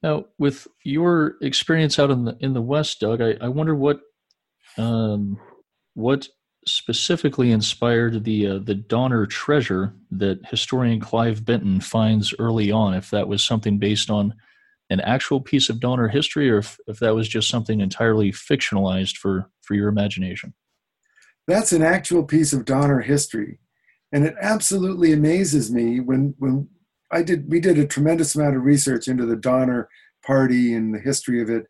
Now, 0.03 0.25
with 0.39 0.67
your 0.85 1.37
experience 1.41 1.99
out 1.99 2.11
in 2.11 2.25
the 2.25 2.37
in 2.41 2.55
the 2.55 2.63
West, 2.63 3.01
Doug, 3.01 3.21
I, 3.21 3.37
I 3.41 3.49
wonder 3.49 3.75
what 3.75 4.01
um, 4.77 5.39
what 5.95 6.29
specifically 6.67 7.51
inspired 7.51 8.25
the 8.25 8.47
uh, 8.47 8.59
the 8.59 8.75
Donner 8.75 9.27
treasure 9.27 9.95
that 10.11 10.45
historian 10.49 11.01
Clive 11.01 11.45
Benton 11.45 11.81
finds 11.81 12.35
early 12.39 12.73
on. 12.73 12.95
If 12.95 13.11
that 13.11 13.29
was 13.29 13.45
something 13.45 13.79
based 13.79 14.11
on 14.11 14.35
an 14.91 15.01
actual 15.01 15.41
piece 15.41 15.71
of 15.71 15.81
Donner 15.81 16.09
history, 16.09 16.51
or 16.51 16.59
if, 16.59 16.79
if 16.87 16.99
that 16.99 17.15
was 17.15 17.29
just 17.29 17.49
something 17.49 17.81
entirely 17.81 18.33
fictionalized 18.33 19.17
for 19.17 19.51
for 19.63 19.75
your 19.75 19.89
imagination. 19.89 20.53
That's 21.47 21.73
an 21.73 21.83
actual 21.83 22.25
piece 22.25 22.53
of 22.53 22.65
Donner 22.65 23.01
history, 23.01 23.61
and 24.13 24.25
it 24.25 24.35
absolutely 24.41 25.13
amazes 25.13 25.71
me 25.71 26.01
when 26.01 26.35
when 26.39 26.69
I 27.13 27.23
did 27.23 27.51
we 27.51 27.61
did 27.61 27.79
a 27.79 27.87
tremendous 27.87 28.35
amount 28.35 28.57
of 28.57 28.65
research 28.65 29.07
into 29.07 29.27
the 29.27 29.37
Donner 29.37 29.89
Party 30.25 30.73
and 30.75 30.95
the 30.95 30.99
history 30.99 31.43
of 31.43 31.51
it. 31.51 31.67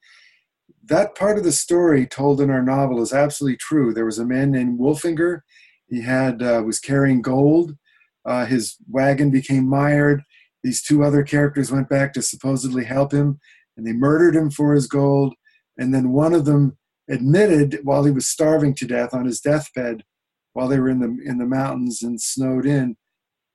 That 0.84 1.16
part 1.16 1.36
of 1.36 1.44
the 1.44 1.52
story 1.52 2.06
told 2.06 2.40
in 2.40 2.50
our 2.50 2.62
novel 2.62 3.02
is 3.02 3.12
absolutely 3.12 3.56
true. 3.56 3.92
There 3.92 4.04
was 4.04 4.18
a 4.18 4.24
man 4.24 4.52
named 4.52 4.78
Wolfinger. 4.78 5.40
He 5.88 6.02
had 6.02 6.42
uh, 6.42 6.62
was 6.64 6.78
carrying 6.78 7.22
gold. 7.22 7.76
Uh, 8.24 8.46
his 8.46 8.76
wagon 8.88 9.30
became 9.30 9.68
mired. 9.68 10.22
These 10.62 10.82
two 10.82 11.02
other 11.02 11.24
characters 11.24 11.72
went 11.72 11.88
back 11.88 12.12
to 12.12 12.22
supposedly 12.22 12.84
help 12.84 13.12
him, 13.12 13.40
and 13.76 13.84
they 13.84 13.92
murdered 13.92 14.36
him 14.36 14.48
for 14.48 14.74
his 14.74 14.86
gold. 14.86 15.34
And 15.76 15.92
then 15.92 16.12
one 16.12 16.34
of 16.34 16.44
them 16.44 16.78
admitted 17.10 17.80
while 17.82 18.04
he 18.04 18.12
was 18.12 18.28
starving 18.28 18.74
to 18.74 18.86
death 18.86 19.12
on 19.12 19.24
his 19.24 19.40
deathbed, 19.40 20.04
while 20.52 20.68
they 20.68 20.78
were 20.78 20.88
in 20.88 21.00
the 21.00 21.16
in 21.24 21.38
the 21.38 21.46
mountains 21.46 22.02
and 22.02 22.20
snowed 22.20 22.64
in, 22.64 22.96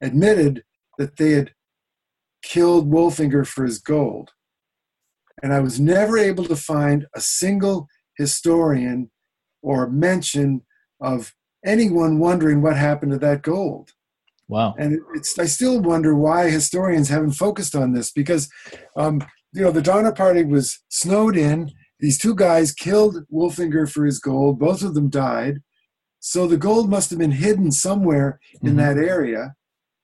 admitted 0.01 0.63
that 0.97 1.15
they 1.15 1.31
had 1.31 1.51
killed 2.47 2.89
Wolfinger 2.89 3.45
for 3.45 3.65
his 3.65 3.79
gold. 3.79 4.31
And 5.43 5.53
I 5.53 5.59
was 5.59 5.79
never 5.79 6.17
able 6.17 6.45
to 6.45 6.55
find 6.55 7.05
a 7.13 7.21
single 7.21 7.87
historian 8.17 9.11
or 9.61 9.89
mention 9.89 10.61
of 11.01 11.33
anyone 11.65 12.19
wondering 12.19 12.61
what 12.61 12.77
happened 12.77 13.11
to 13.11 13.19
that 13.19 13.41
gold. 13.43 13.91
Wow. 14.47 14.75
And 14.79 14.99
it's 15.13 15.37
I 15.37 15.45
still 15.45 15.81
wonder 15.81 16.15
why 16.15 16.49
historians 16.49 17.09
haven't 17.09 17.33
focused 17.33 17.75
on 17.75 17.91
this 17.91 18.11
because, 18.11 18.49
um, 18.95 19.21
you 19.53 19.61
know, 19.63 19.71
the 19.71 19.81
Donner 19.81 20.13
Party 20.13 20.43
was 20.45 20.79
snowed 20.87 21.35
in. 21.35 21.71
These 21.99 22.17
two 22.17 22.33
guys 22.33 22.71
killed 22.71 23.25
Wolfinger 23.31 23.91
for 23.91 24.05
his 24.05 24.19
gold. 24.19 24.57
Both 24.57 24.83
of 24.83 24.93
them 24.93 25.09
died. 25.09 25.57
So 26.19 26.47
the 26.47 26.57
gold 26.57 26.89
must 26.89 27.09
have 27.09 27.19
been 27.19 27.31
hidden 27.31 27.71
somewhere 27.71 28.39
in 28.61 28.73
Mhm. 28.73 28.77
that 28.77 28.97
area. 28.97 29.55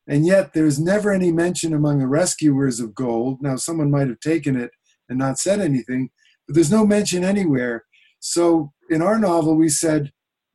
And 0.07 0.25
yet 0.25 0.53
there's 0.53 0.79
never 0.79 1.12
any 1.12 1.31
mention 1.31 1.74
among 1.74 2.00
the 2.00 2.07
rescuers 2.07 2.79
of 2.79 2.93
gold. 2.93 3.41
Now, 3.41 3.55
someone 3.55 3.89
might 3.89 4.10
have 4.10 4.19
taken 4.19 4.55
it 4.55 4.72
and 5.07 5.17
not 5.17 5.39
said 5.39 5.62
anything, 5.62 6.10
but 6.48 6.55
there's 6.55 6.72
no 6.72 6.86
mention 6.86 7.24
anywhere. 7.24 7.86
So 8.19 8.74
in 8.89 9.01
our 9.01 9.17
novel, 9.17 9.55
we 9.55 9.69
said, 9.69 10.12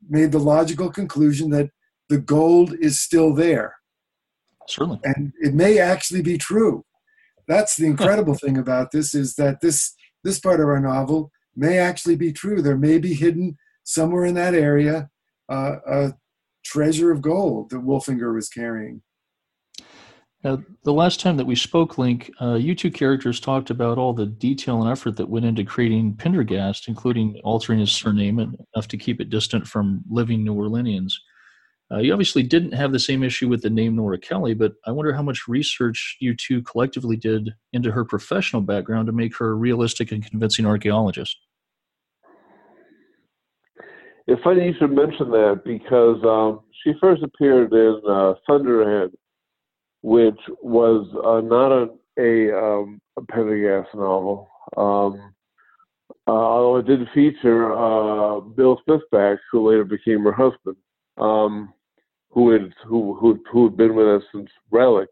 made 0.09 0.33
the 0.33 0.38
logical 0.38 0.90
conclusion 0.90 1.50
that 1.50 1.71
the 2.09 2.19
gold 2.19 2.75
is 2.81 3.00
still 3.00 3.35
there 3.35 3.76
Certainly. 4.67 5.00
and 5.05 5.33
it 5.40 5.55
may 5.55 5.78
actually 5.78 6.23
be 6.23 6.38
true. 6.38 6.85
That's 7.47 7.76
the 7.76 7.87
incredible 7.87 8.35
thing 8.35 8.59
about 8.59 8.90
this 8.90 9.14
is 9.14 9.35
that 9.35 9.61
this 9.61 9.95
this 10.25 10.38
part 10.38 10.61
of 10.61 10.67
our 10.67 10.81
novel 10.81 11.31
may 11.57 11.78
actually 11.78 12.17
be 12.17 12.33
true. 12.33 12.61
There 12.61 12.76
may 12.76 12.99
be 12.99 13.14
hidden 13.14 13.57
somewhere 13.85 14.25
in 14.25 14.35
that 14.35 14.55
area 14.55 15.09
uh, 15.49 15.76
a 15.87 16.14
treasure 16.64 17.11
of 17.11 17.23
gold 17.23 17.71
that 17.71 17.85
Wolfinger 17.85 18.35
was 18.35 18.49
carrying. 18.49 19.02
Now, 20.45 20.62
the 20.85 20.92
last 20.92 21.18
time 21.18 21.37
that 21.38 21.47
we 21.47 21.57
spoke, 21.57 21.99
Linc, 21.99 22.30
uh, 22.40 22.54
you 22.54 22.75
two 22.76 22.92
characters 22.92 23.40
talked 23.40 23.71
about 23.71 23.99
all 23.99 24.12
the 24.12 24.26
detail 24.26 24.80
and 24.80 24.90
effort 24.90 25.16
that 25.16 25.28
went 25.28 25.47
into 25.47 25.64
creating 25.64 26.14
Pendergast, 26.14 26.87
including 26.87 27.40
altering 27.42 27.80
his 27.80 27.90
surname 27.90 28.38
enough 28.38 28.87
to 28.88 28.97
keep 28.97 29.21
it 29.21 29.30
distant 29.30 29.66
from 29.66 30.02
living 30.09 30.45
New 30.45 30.54
Orleanians. 30.54 31.14
Uh, 31.90 31.99
you 31.99 32.12
obviously 32.12 32.42
didn't 32.42 32.73
have 32.73 32.92
the 32.92 32.99
same 32.99 33.23
issue 33.23 33.49
with 33.49 33.62
the 33.62 33.71
name 33.71 33.97
Nora 33.97 34.18
Kelly, 34.18 34.54
but 34.54 34.75
I 34.87 34.92
wonder 34.92 35.12
how 35.12 35.23
much 35.23 35.49
research 35.49 36.16
you 36.21 36.37
two 36.37 36.62
collectively 36.62 37.16
did 37.16 37.54
into 37.73 37.90
her 37.90 38.04
professional 38.04 38.62
background 38.62 39.07
to 39.07 39.12
make 39.12 39.37
her 39.38 39.50
a 39.50 39.54
realistic 39.54 40.12
and 40.12 40.25
convincing 40.25 40.66
archaeologist. 40.66 41.37
It's 44.26 44.42
funny 44.42 44.66
you 44.66 44.75
should 44.78 44.92
mention 44.92 45.30
that 45.30 45.62
because 45.64 46.23
um, 46.23 46.61
she 46.85 46.92
first 47.00 47.23
appeared 47.23 47.73
in 47.73 48.02
uh, 48.07 48.35
Thunderhead, 48.47 49.11
which 50.02 50.38
was 50.62 51.07
uh, 51.25 51.40
not 51.40 51.73
a 51.73 51.88
a, 52.19 52.52
um, 52.52 53.00
a 53.17 53.23
Pendergast 53.23 53.95
novel. 53.95 54.49
Um, 54.76 55.35
uh, 56.26 56.33
although 56.33 56.76
it 56.76 56.87
did 56.87 57.09
feature 57.14 57.73
uh, 57.73 58.40
Bill 58.40 58.81
Smithback, 58.85 59.38
who 59.50 59.71
later 59.71 59.85
became 59.85 60.25
her 60.25 60.33
husband, 60.33 60.76
um, 61.17 61.73
who 62.31 62.50
had 62.50 62.73
who 62.87 63.14
who 63.14 63.40
who 63.50 63.64
had 63.64 63.76
been 63.76 63.95
with 63.95 64.07
us 64.07 64.23
since 64.33 64.50
Relic, 64.71 65.09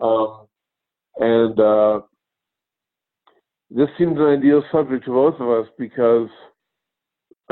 um, 0.00 0.46
and 1.18 1.58
uh, 1.58 2.00
this 3.70 3.88
seemed 3.98 4.18
an 4.18 4.38
ideal 4.38 4.62
subject 4.70 5.04
to 5.06 5.10
both 5.10 5.40
of 5.40 5.48
us 5.48 5.66
because 5.76 6.28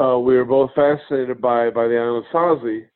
uh, 0.01 0.19
we 0.19 0.37
were 0.37 0.45
both 0.45 0.71
fascinated 0.75 1.41
by 1.41 1.71
by 1.71 1.89
the 1.89 1.95
Anasazi, 1.95 2.87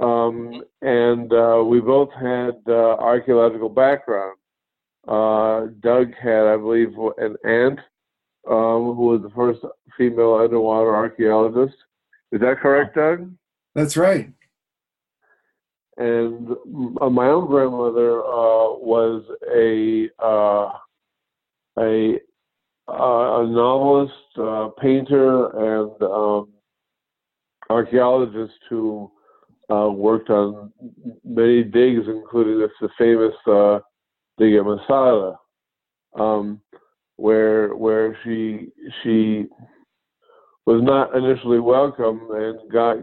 um, 0.00 0.62
and 0.82 1.32
uh, 1.32 1.62
we 1.64 1.80
both 1.80 2.10
had 2.12 2.56
uh, 2.68 2.96
archaeological 2.96 3.68
background. 3.68 4.36
Uh, 5.08 5.66
Doug 5.80 6.14
had, 6.14 6.46
I 6.46 6.56
believe, 6.56 6.94
an 7.18 7.36
aunt 7.44 7.80
um, 8.48 8.94
who 8.94 9.06
was 9.06 9.22
the 9.22 9.30
first 9.30 9.60
female 9.96 10.34
underwater 10.34 10.94
archaeologist. 10.94 11.76
Is 12.32 12.40
that 12.40 12.58
correct, 12.60 12.96
Doug? 12.96 13.32
That's 13.74 13.96
right. 13.96 14.30
And 15.96 16.48
my 16.66 17.26
own 17.26 17.46
grandmother 17.46 18.20
uh, 18.20 18.78
was 18.78 19.22
a 19.54 20.08
uh, 20.18 20.72
a 21.78 22.18
uh, 22.88 23.42
a 23.42 23.46
novelist, 23.46 24.12
uh, 24.38 24.68
painter, 24.80 25.46
and 25.80 26.02
um, 26.02 26.48
archaeologist 27.68 28.58
who 28.68 29.10
uh, 29.70 29.88
worked 29.90 30.30
on 30.30 30.72
many 31.24 31.62
digs, 31.62 32.02
including 32.06 32.58
this 32.58 32.70
the 32.80 32.88
famous 32.98 33.34
uh, 33.46 33.78
dig 34.38 34.54
at 34.54 34.64
Masada, 34.64 35.38
um, 36.18 36.60
where 37.16 37.74
where 37.76 38.18
she 38.24 38.68
she 39.02 39.46
was 40.66 40.82
not 40.82 41.14
initially 41.16 41.60
welcome 41.60 42.28
and 42.32 42.72
got 42.72 42.96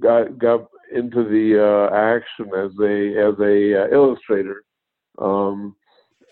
got 0.00 0.38
got 0.38 0.66
into 0.94 1.24
the 1.24 1.56
uh, 1.58 1.94
action 1.94 2.46
as 2.54 2.70
a 2.80 3.28
as 3.28 3.38
a 3.40 3.84
uh, 3.84 3.94
illustrator, 3.94 4.64
um, 5.18 5.74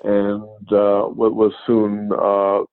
and 0.05 0.73
uh, 0.73 1.03
what 1.05 1.35
was 1.35 1.53
soon 1.67 2.11
uh, 2.13 2.65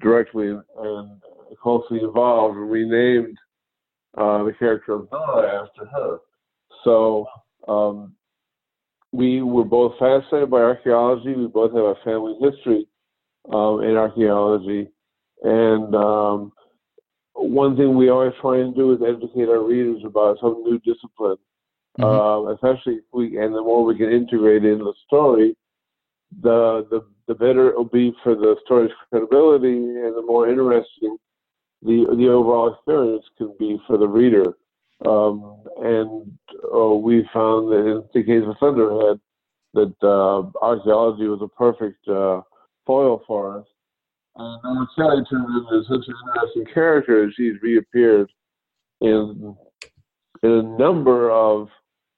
directly 0.00 0.48
and 0.48 1.20
closely 1.62 2.00
involved 2.00 2.56
and 2.56 2.70
renamed 2.70 3.36
the 4.16 4.54
character 4.58 4.94
of 4.94 5.08
Nora 5.12 5.64
after 5.64 5.86
her. 5.86 6.18
So 6.84 7.26
um, 7.68 8.14
we 9.12 9.42
were 9.42 9.64
both 9.64 9.98
fascinated 9.98 10.50
by 10.50 10.60
archaeology. 10.60 11.34
We 11.34 11.46
both 11.46 11.72
have 11.72 11.84
a 11.84 11.94
family 12.04 12.36
history 12.40 12.86
um, 13.52 13.82
in 13.82 13.96
archaeology, 13.96 14.90
and 15.42 15.94
um, 15.94 16.52
one 17.34 17.76
thing 17.76 17.96
we 17.96 18.10
always 18.10 18.34
try 18.40 18.58
and 18.58 18.74
do 18.74 18.92
is 18.92 19.00
educate 19.02 19.48
our 19.48 19.62
readers 19.62 20.02
about 20.04 20.38
some 20.40 20.62
new 20.62 20.78
discipline, 20.80 21.38
Mhm. 21.98 22.04
uh, 22.04 22.52
especially 22.52 22.96
if 22.96 23.04
we 23.12 23.38
and 23.38 23.54
the 23.54 23.62
more 23.62 23.84
we 23.84 23.96
can 23.96 24.10
integrate 24.10 24.64
in 24.64 24.78
the 24.78 24.94
story, 25.06 25.56
the 26.42 26.86
the 26.90 27.04
the 27.26 27.34
better 27.34 27.70
it 27.70 27.76
will 27.76 27.84
be 27.84 28.12
for 28.22 28.34
the 28.34 28.56
story's 28.64 28.92
credibility 29.08 29.76
and 29.76 30.14
the 30.16 30.22
more 30.22 30.48
interesting 30.48 31.16
the 31.82 32.04
the 32.16 32.28
overall 32.28 32.72
experience 32.74 33.24
can 33.38 33.54
be 33.58 33.80
for 33.86 33.96
the 33.96 34.08
reader. 34.08 34.56
Um, 35.06 35.62
and 35.78 36.38
uh, 36.74 36.94
we 36.94 37.28
found 37.32 37.72
that 37.72 37.86
in 37.86 38.04
the 38.12 38.22
case 38.22 38.42
of 38.46 38.56
Thunderhead, 38.60 39.20
that 39.74 39.94
uh, 40.02 40.50
archaeology 40.64 41.26
was 41.26 41.40
a 41.42 41.48
perfect 41.48 42.06
uh, 42.08 42.42
foil 42.86 43.22
for 43.26 43.60
us. 43.60 43.66
And 44.36 44.62
Nora 44.62 44.86
Kelly 44.96 45.24
turned 45.30 45.46
into 45.46 45.82
such 45.84 46.06
an 46.06 46.14
interesting 46.28 46.66
character. 46.72 47.30
She's 47.36 47.60
reappeared 47.62 48.30
in 49.00 49.56
in 50.42 50.50
a 50.50 50.62
number 50.62 51.30
of 51.30 51.68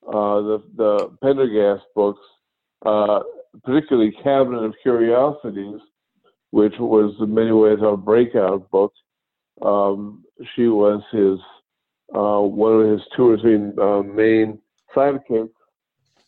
uh, 0.06 0.40
the 0.40 0.62
the 0.76 1.16
Pendergast 1.22 1.84
books, 1.94 2.20
uh, 2.84 3.20
particularly 3.64 4.12
Cabinet 4.22 4.64
of 4.64 4.74
Curiosities, 4.82 5.80
which 6.50 6.74
was 6.78 7.14
in 7.20 7.34
many 7.34 7.52
ways 7.52 7.78
our 7.82 7.96
breakout 7.96 8.70
book. 8.70 8.92
Um, 9.60 10.24
she 10.54 10.66
was 10.66 11.02
his 11.12 11.38
uh, 12.14 12.40
one 12.40 12.80
of 12.80 12.90
his 12.90 13.00
or 13.18 13.38
three 13.38 13.56
uh, 13.80 14.02
main 14.02 14.58
sidekicks, 14.94 15.50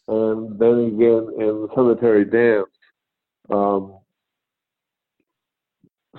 and 0.09 0.59
then 0.59 0.95
again 0.95 1.29
in 1.39 1.63
the 1.63 1.69
Cemetery 1.75 2.25
Dance. 2.25 2.69
Um, 3.51 3.99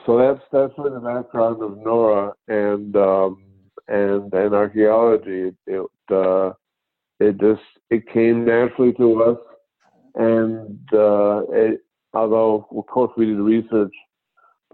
so 0.06 0.18
that's 0.18 0.42
that's 0.52 0.74
really 0.78 0.94
the 0.94 1.00
background 1.00 1.64
of 1.64 1.78
Nora 1.78 2.34
and 2.48 2.96
um, 2.96 3.44
and 3.88 4.32
and 4.34 4.54
archaeology. 4.54 5.50
It 5.50 5.56
it, 5.66 6.14
uh, 6.14 6.54
it 7.20 7.40
just 7.40 7.62
it 7.90 8.08
came 8.12 8.46
naturally 8.46 8.94
to 8.94 9.24
us, 9.24 9.38
and 10.16 10.80
uh, 10.94 11.42
it, 11.50 11.82
although 12.14 12.68
of 12.76 12.86
course 12.88 13.12
we 13.18 13.26
did 13.26 13.40
research 13.40 13.94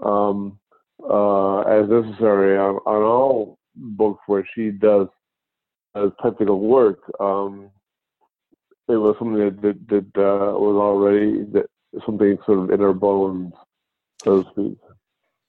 um, 0.04 0.60
uh, 1.10 1.60
as 1.62 1.90
necessary 1.90 2.58
on, 2.58 2.76
on 2.86 3.04
all 3.04 3.60
books 3.76 4.22
where 4.28 4.48
she 4.56 4.72
does 4.72 5.08
does 5.96 6.12
technical 6.22 6.60
work. 6.60 7.00
Um, 7.20 7.70
it 8.88 8.96
was 8.96 9.16
something 9.20 9.38
that 9.38 9.62
that, 9.62 9.88
that 9.90 10.22
uh, 10.22 10.58
was 10.58 10.76
already 10.76 11.44
that 11.54 11.68
something 12.06 12.38
sort 12.46 12.60
of 12.60 12.70
in 12.72 12.80
her 12.80 12.94
bones, 12.94 13.54
so 14.24 14.44
to 14.44 14.50
speak. 14.52 14.78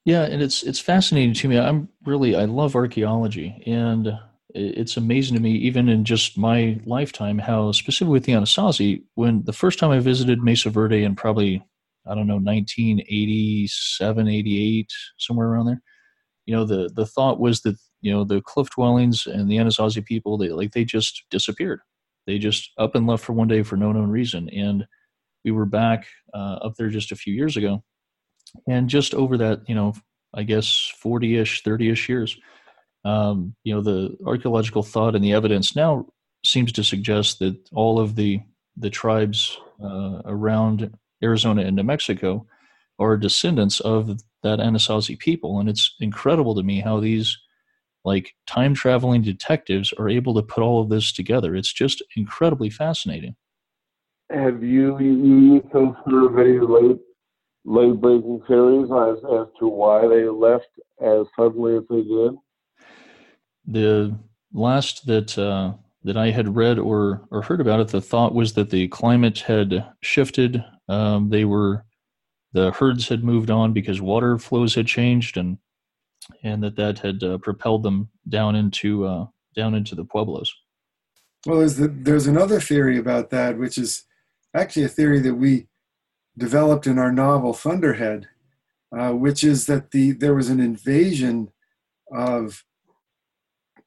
Yeah, 0.05 0.23
and 0.23 0.43
it's 0.43 0.62
it's 0.62 0.81
fascinating 0.81 1.35
to 1.35 1.49
me. 1.49 1.59
I'm 1.59 1.88
really 2.05 2.35
I 2.35 2.45
love 2.45 2.75
archaeology, 2.75 3.62
and 3.67 4.19
it's 4.55 4.97
amazing 4.97 5.37
to 5.37 5.43
me, 5.43 5.52
even 5.52 5.88
in 5.88 6.05
just 6.05 6.37
my 6.37 6.79
lifetime, 6.85 7.38
how 7.38 7.73
specifically 7.73 8.12
with 8.12 8.25
the 8.25 8.33
Anasazi, 8.33 9.02
when 9.14 9.43
the 9.45 9.52
first 9.52 9.79
time 9.79 9.91
I 9.91 9.99
visited 10.00 10.43
Mesa 10.43 10.71
Verde 10.71 11.05
in 11.05 11.14
probably 11.14 11.64
I 12.07 12.14
don't 12.17 12.26
know 12.26 12.35
1987, 12.35 14.29
88, 14.29 14.91
somewhere 15.19 15.47
around 15.49 15.67
there, 15.67 15.83
you 16.47 16.55
know 16.55 16.64
the 16.64 16.91
the 16.95 17.07
thought 17.07 17.38
was 17.38 17.62
that 17.62 17.76
you 18.02 18.12
know 18.12 18.25
the 18.25 18.42
cliff 18.42 18.68
dwellings 18.71 19.26
and 19.26 19.50
the 19.50 19.56
Anasazi 19.56 20.04
people 20.04 20.37
they 20.37 20.50
like 20.50 20.73
they 20.73 20.85
just 20.85 21.25
disappeared. 21.30 21.80
They 22.26 22.38
just 22.38 22.71
up 22.78 22.94
and 22.94 23.06
left 23.06 23.25
for 23.25 23.32
one 23.32 23.49
day 23.49 23.62
for 23.62 23.76
no 23.76 23.92
known 23.92 24.11
reason, 24.11 24.49
and 24.50 24.87
we 25.44 25.50
were 25.50 25.66
back 25.66 26.06
uh, 26.35 26.59
up 26.62 26.75
there 26.76 26.88
just 26.88 27.12
a 27.12 27.16
few 27.16 27.35
years 27.35 27.56
ago 27.56 27.82
and 28.66 28.88
just 28.88 29.14
over 29.14 29.37
that, 29.38 29.68
you 29.68 29.75
know, 29.75 29.94
I 30.35 30.42
guess 30.42 30.92
40 30.99 31.38
ish, 31.38 31.62
30 31.62 31.90
ish 31.90 32.09
years, 32.09 32.38
um, 33.04 33.54
you 33.64 33.75
know, 33.75 33.80
the 33.80 34.16
archaeological 34.26 34.82
thought 34.82 35.14
and 35.14 35.25
the 35.25 35.32
evidence 35.32 35.75
now 35.75 36.06
seems 36.44 36.73
to 36.73 36.85
suggest 36.85 37.38
that 37.40 37.56
all 37.73 37.99
of 37.99 38.16
the, 38.16 38.40
the 38.76 38.90
tribes 38.90 39.59
uh, 39.82 40.23
around 40.25 40.97
Arizona 41.23 41.62
and 41.62 41.76
New 41.76 41.82
Mexico 41.82 42.47
are 42.99 43.16
descendants 43.16 43.80
of 43.80 44.21
that 44.42 44.59
Anasazi 44.59 45.18
people. 45.18 45.59
And 45.59 45.68
it's 45.68 45.94
incredible 46.00 46.54
to 46.54 46.62
me 46.62 46.80
how 46.80 47.00
these 47.00 47.37
like 48.04 48.35
time 48.47 48.75
traveling 48.75 49.23
detectives 49.23 49.92
are 49.99 50.09
able 50.09 50.35
to 50.35 50.42
put 50.42 50.62
all 50.62 50.80
of 50.82 50.88
this 50.88 51.12
together. 51.12 51.54
It's 51.54 51.73
just 51.73 52.02
incredibly 52.16 52.71
fascinating. 52.71 53.37
Have 54.30 54.62
you 54.62 54.99
used 54.99 55.66
those 55.73 55.94
sort 56.09 56.25
of 56.25 56.32
very 56.32 56.61
late 56.61 56.99
late 57.64 58.00
breaking 58.00 58.42
theories 58.49 58.90
as, 58.90 59.18
as 59.25 59.47
to 59.59 59.68
why 59.68 60.06
they 60.09 60.25
left 60.25 60.68
as 61.00 61.26
suddenly 61.37 61.76
as 61.76 61.85
they 61.88 62.02
did? 62.02 62.35
The 63.66 64.18
last 64.52 65.06
that 65.06 65.38
uh, 65.38 65.75
that 66.04 66.16
I 66.16 66.30
had 66.30 66.56
read 66.56 66.78
or 66.78 67.26
or 67.30 67.43
heard 67.43 67.60
about 67.60 67.80
it, 67.80 67.88
the 67.88 68.00
thought 68.00 68.34
was 68.34 68.54
that 68.54 68.71
the 68.71 68.88
climate 68.88 69.38
had 69.41 69.86
shifted. 70.00 70.65
Um, 70.88 71.28
they 71.28 71.45
were 71.45 71.84
the 72.52 72.73
herds 72.73 73.08
had 73.08 73.25
moved 73.25 73.50
on 73.50 73.73
because 73.73 74.00
water 74.00 74.38
flows 74.38 74.75
had 74.75 74.86
changed, 74.86 75.36
and 75.36 75.58
and 76.43 76.63
that 76.63 76.76
that 76.76 76.99
had 76.99 77.23
uh, 77.23 77.39
propelled 77.39 77.82
them 77.82 78.08
down 78.28 78.54
into 78.54 79.04
uh, 79.06 79.26
down 79.54 79.75
into 79.75 79.95
the 79.95 80.04
pueblos. 80.04 80.52
Well, 81.47 81.58
there's 81.58 81.76
the, 81.76 81.89
there's 81.89 82.26
another 82.26 82.61
theory 82.61 82.99
about 82.99 83.30
that, 83.30 83.58
which 83.58 83.76
is 83.76 84.04
actually 84.54 84.85
a 84.85 84.89
theory 84.89 85.21
that 85.21 85.35
we 85.35 85.67
developed 86.39 86.87
in 86.87 86.99
our 86.99 87.13
novel 87.13 87.52
Thunderhead, 87.52 88.28
uh, 88.97 89.11
which 89.11 89.43
is 89.43 89.67
that 89.67 89.91
the 89.91 90.13
there 90.13 90.35
was 90.35 90.49
an 90.49 90.61
invasion 90.61 91.52
of 92.11 92.65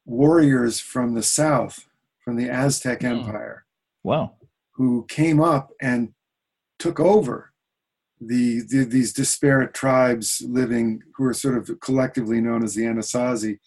warriors 0.04 0.80
from 0.80 1.14
the 1.14 1.22
south, 1.22 1.88
from 2.24 2.36
the 2.36 2.48
Aztec 2.48 3.04
oh. 3.04 3.08
Empire. 3.08 3.64
Wow. 4.02 4.34
Who 4.74 5.06
came 5.08 5.40
up 5.40 5.72
and 5.80 6.12
took 6.78 7.00
over 7.00 7.52
the, 8.20 8.62
the, 8.68 8.84
these 8.84 9.12
disparate 9.12 9.74
tribes 9.74 10.42
living, 10.46 11.02
who 11.14 11.24
are 11.24 11.34
sort 11.34 11.56
of 11.56 11.80
collectively 11.80 12.40
known 12.40 12.64
as 12.64 12.74
the 12.74 12.84
Anasazi, 12.84 13.58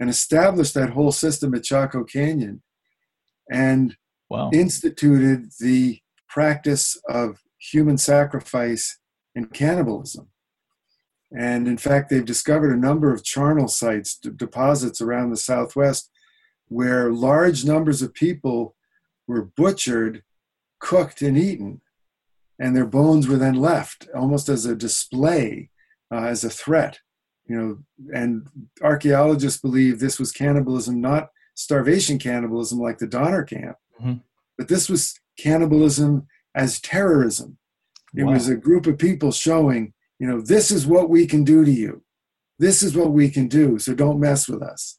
and 0.00 0.10
established 0.10 0.74
that 0.74 0.90
whole 0.90 1.12
system 1.12 1.54
at 1.54 1.64
Chaco 1.64 2.04
Canyon, 2.04 2.62
and 3.50 3.96
wow. 4.28 4.50
instituted 4.52 5.50
the 5.60 6.00
practice 6.28 7.00
of 7.08 7.40
human 7.58 7.96
sacrifice 7.96 8.98
and 9.34 9.52
cannibalism. 9.52 10.28
And 11.36 11.66
in 11.66 11.78
fact, 11.78 12.10
they've 12.10 12.24
discovered 12.24 12.72
a 12.72 12.80
number 12.80 13.12
of 13.12 13.24
charnel 13.24 13.68
sites, 13.68 14.16
d- 14.16 14.30
deposits 14.34 15.00
around 15.00 15.30
the 15.30 15.36
Southwest, 15.36 16.10
where 16.68 17.12
large 17.12 17.64
numbers 17.64 18.02
of 18.02 18.14
people 18.14 18.76
were 19.26 19.44
butchered, 19.56 20.22
cooked, 20.78 21.22
and 21.22 21.36
eaten. 21.36 21.80
And 22.58 22.74
their 22.74 22.86
bones 22.86 23.26
were 23.26 23.36
then 23.36 23.54
left 23.54 24.08
almost 24.14 24.48
as 24.48 24.64
a 24.64 24.76
display, 24.76 25.70
uh, 26.12 26.24
as 26.24 26.44
a 26.44 26.50
threat. 26.50 26.98
You 27.46 27.56
know, 27.56 27.78
and 28.14 28.46
archaeologists 28.82 29.60
believe 29.60 29.98
this 29.98 30.18
was 30.18 30.32
cannibalism, 30.32 31.00
not 31.00 31.28
starvation 31.54 32.18
cannibalism 32.18 32.78
like 32.78 32.98
the 32.98 33.06
Donner 33.06 33.42
camp, 33.42 33.76
mm-hmm. 34.00 34.14
but 34.56 34.68
this 34.68 34.88
was 34.88 35.14
cannibalism 35.38 36.26
as 36.54 36.80
terrorism. 36.80 37.58
It 38.14 38.24
wow. 38.24 38.32
was 38.32 38.48
a 38.48 38.56
group 38.56 38.86
of 38.86 38.98
people 38.98 39.32
showing, 39.32 39.92
you 40.18 40.26
know, 40.26 40.40
this 40.40 40.70
is 40.70 40.86
what 40.86 41.10
we 41.10 41.26
can 41.26 41.44
do 41.44 41.64
to 41.64 41.70
you. 41.70 42.02
This 42.58 42.82
is 42.82 42.96
what 42.96 43.10
we 43.10 43.28
can 43.28 43.48
do, 43.48 43.78
so 43.78 43.94
don't 43.94 44.20
mess 44.20 44.48
with 44.48 44.62
us. 44.62 44.98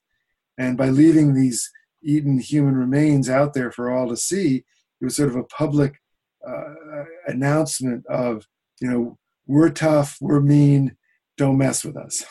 And 0.57 0.77
by 0.77 0.89
leaving 0.89 1.33
these 1.33 1.71
eaten 2.03 2.39
human 2.39 2.75
remains 2.75 3.29
out 3.29 3.53
there 3.53 3.71
for 3.71 3.91
all 3.91 4.09
to 4.09 4.17
see, 4.17 4.65
it 5.01 5.05
was 5.05 5.15
sort 5.15 5.29
of 5.29 5.35
a 5.35 5.43
public 5.43 6.01
announcement 7.27 8.05
of, 8.07 8.45
you 8.81 8.89
know, 8.89 9.17
we're 9.47 9.69
tough, 9.69 10.17
we're 10.19 10.41
mean, 10.41 10.95
don't 11.37 11.57
mess 11.57 11.83
with 11.83 11.97
us. 11.97 12.23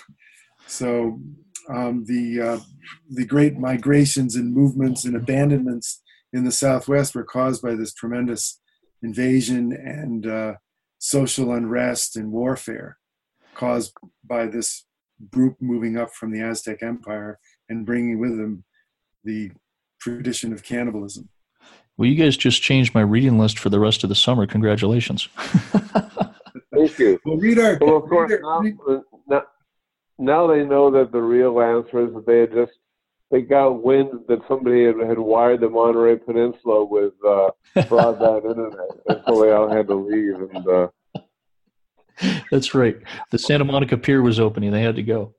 So 0.66 1.20
um, 1.68 2.04
the 2.06 2.40
uh, 2.40 2.60
the 3.10 3.26
great 3.26 3.56
migrations 3.56 4.36
and 4.36 4.52
movements 4.52 5.04
and 5.04 5.16
abandonments 5.16 6.02
in 6.32 6.44
the 6.44 6.52
Southwest 6.52 7.14
were 7.14 7.24
caused 7.24 7.62
by 7.62 7.74
this 7.74 7.94
tremendous 7.94 8.60
invasion 9.02 9.72
and 9.72 10.26
uh, 10.26 10.54
social 10.98 11.52
unrest 11.52 12.16
and 12.16 12.32
warfare 12.32 12.98
caused 13.54 13.92
by 14.24 14.46
this 14.46 14.86
group 15.30 15.56
moving 15.60 15.96
up 15.96 16.12
from 16.12 16.32
the 16.32 16.40
Aztec 16.40 16.82
Empire 16.82 17.38
and 17.68 17.86
bringing 17.86 18.18
with 18.18 18.36
them 18.36 18.64
the 19.22 19.50
tradition 20.00 20.52
of 20.52 20.62
cannibalism. 20.62 21.28
Well, 21.96 22.08
you 22.08 22.16
guys 22.16 22.36
just 22.36 22.62
changed 22.62 22.94
my 22.94 23.02
reading 23.02 23.38
list 23.38 23.58
for 23.58 23.70
the 23.70 23.78
rest 23.78 24.02
of 24.02 24.08
the 24.08 24.14
summer. 24.14 24.46
Congratulations. 24.46 25.28
Thank 26.74 26.98
you. 26.98 27.20
Well, 27.24 27.36
read 27.36 27.58
our. 27.58 27.78
Well, 27.80 27.96
of 27.96 28.08
course, 28.08 28.32
now, 28.42 28.62
now, 29.28 29.42
now, 30.18 30.46
they 30.48 30.64
know 30.64 30.90
that 30.90 31.12
the 31.12 31.22
real 31.22 31.60
answer 31.60 32.06
is 32.06 32.14
that 32.14 32.26
they 32.26 32.40
had 32.40 32.52
just 32.52 32.72
they 33.30 33.42
got 33.42 33.82
wind 33.82 34.10
that 34.28 34.40
somebody 34.48 34.84
had, 34.84 34.96
had 34.98 35.18
wired 35.18 35.60
the 35.60 35.68
Monterey 35.68 36.16
Peninsula 36.16 36.84
with 36.84 37.12
uh, 37.26 37.50
broadband 37.88 38.50
internet, 38.50 38.90
and 39.08 39.22
so 39.26 39.40
they 39.40 39.52
all 39.52 39.68
had 39.68 39.86
to 39.86 39.94
leave. 39.94 40.34
And 40.52 40.68
uh, 40.68 40.88
that's 42.50 42.74
right. 42.74 42.96
The 43.30 43.38
Santa 43.38 43.64
Monica 43.64 43.96
Pier 43.96 44.20
was 44.20 44.40
opening; 44.40 44.72
they 44.72 44.82
had 44.82 44.96
to 44.96 45.02
go. 45.02 45.34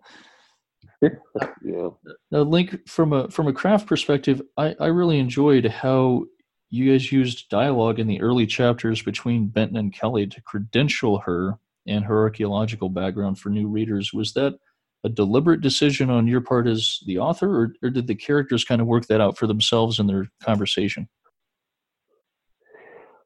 yeah. 1.01 1.89
Now, 2.31 2.41
Linc, 2.41 2.87
from 2.87 3.11
a 3.11 3.29
from 3.29 3.47
a 3.47 3.53
craft 3.53 3.87
perspective, 3.87 4.41
I, 4.57 4.75
I 4.79 4.87
really 4.87 5.19
enjoyed 5.19 5.65
how 5.65 6.25
you 6.69 6.91
guys 6.91 7.11
used 7.11 7.49
dialogue 7.49 7.99
in 7.99 8.07
the 8.07 8.21
early 8.21 8.45
chapters 8.45 9.01
between 9.01 9.47
Benton 9.47 9.77
and 9.77 9.93
Kelly 9.93 10.27
to 10.27 10.41
credential 10.41 11.19
her 11.19 11.57
and 11.87 12.03
her 12.03 12.23
archaeological 12.23 12.89
background 12.89 13.39
for 13.39 13.49
new 13.49 13.67
readers. 13.67 14.13
Was 14.13 14.33
that 14.33 14.57
a 15.03 15.09
deliberate 15.09 15.61
decision 15.61 16.09
on 16.09 16.27
your 16.27 16.41
part 16.41 16.67
as 16.67 16.99
the 17.05 17.19
author, 17.19 17.63
or, 17.63 17.73
or 17.83 17.89
did 17.91 18.07
the 18.07 18.15
characters 18.15 18.63
kind 18.63 18.81
of 18.81 18.87
work 18.87 19.05
that 19.07 19.21
out 19.21 19.37
for 19.37 19.45
themselves 19.45 19.99
in 19.99 20.07
their 20.07 20.27
conversation? 20.41 21.07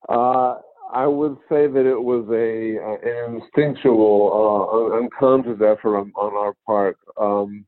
Uh, 0.10 0.56
I 0.91 1.06
would 1.08 1.38
say 1.47 1.67
that 1.67 1.86
it 1.86 2.02
was 2.02 2.25
a 2.32 2.78
an 3.06 3.36
instinctual, 3.36 4.91
uh, 4.91 4.97
unconscious 4.97 5.62
effort 5.62 5.97
on, 5.97 6.12
on 6.15 6.34
our 6.34 6.54
part, 6.65 6.97
um, 7.15 7.65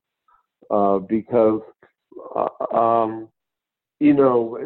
uh, 0.70 0.98
because 0.98 1.62
uh, 2.36 2.76
um, 2.76 3.30
you 4.00 4.14
know 4.14 4.58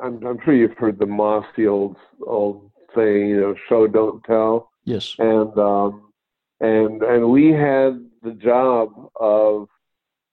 I'm, 0.00 0.24
I'm 0.26 0.38
sure 0.44 0.54
you've 0.54 0.76
heard 0.76 0.98
the 0.98 1.06
Mossy 1.06 1.66
old 1.66 1.96
old 2.26 2.70
saying, 2.94 3.28
you 3.28 3.40
know, 3.40 3.54
show 3.68 3.86
don't 3.86 4.22
tell. 4.24 4.70
Yes. 4.84 5.14
And 5.18 5.56
um, 5.58 6.12
and 6.60 7.02
and 7.02 7.30
we 7.30 7.52
had 7.52 8.04
the 8.22 8.32
job 8.32 8.90
of 9.16 9.68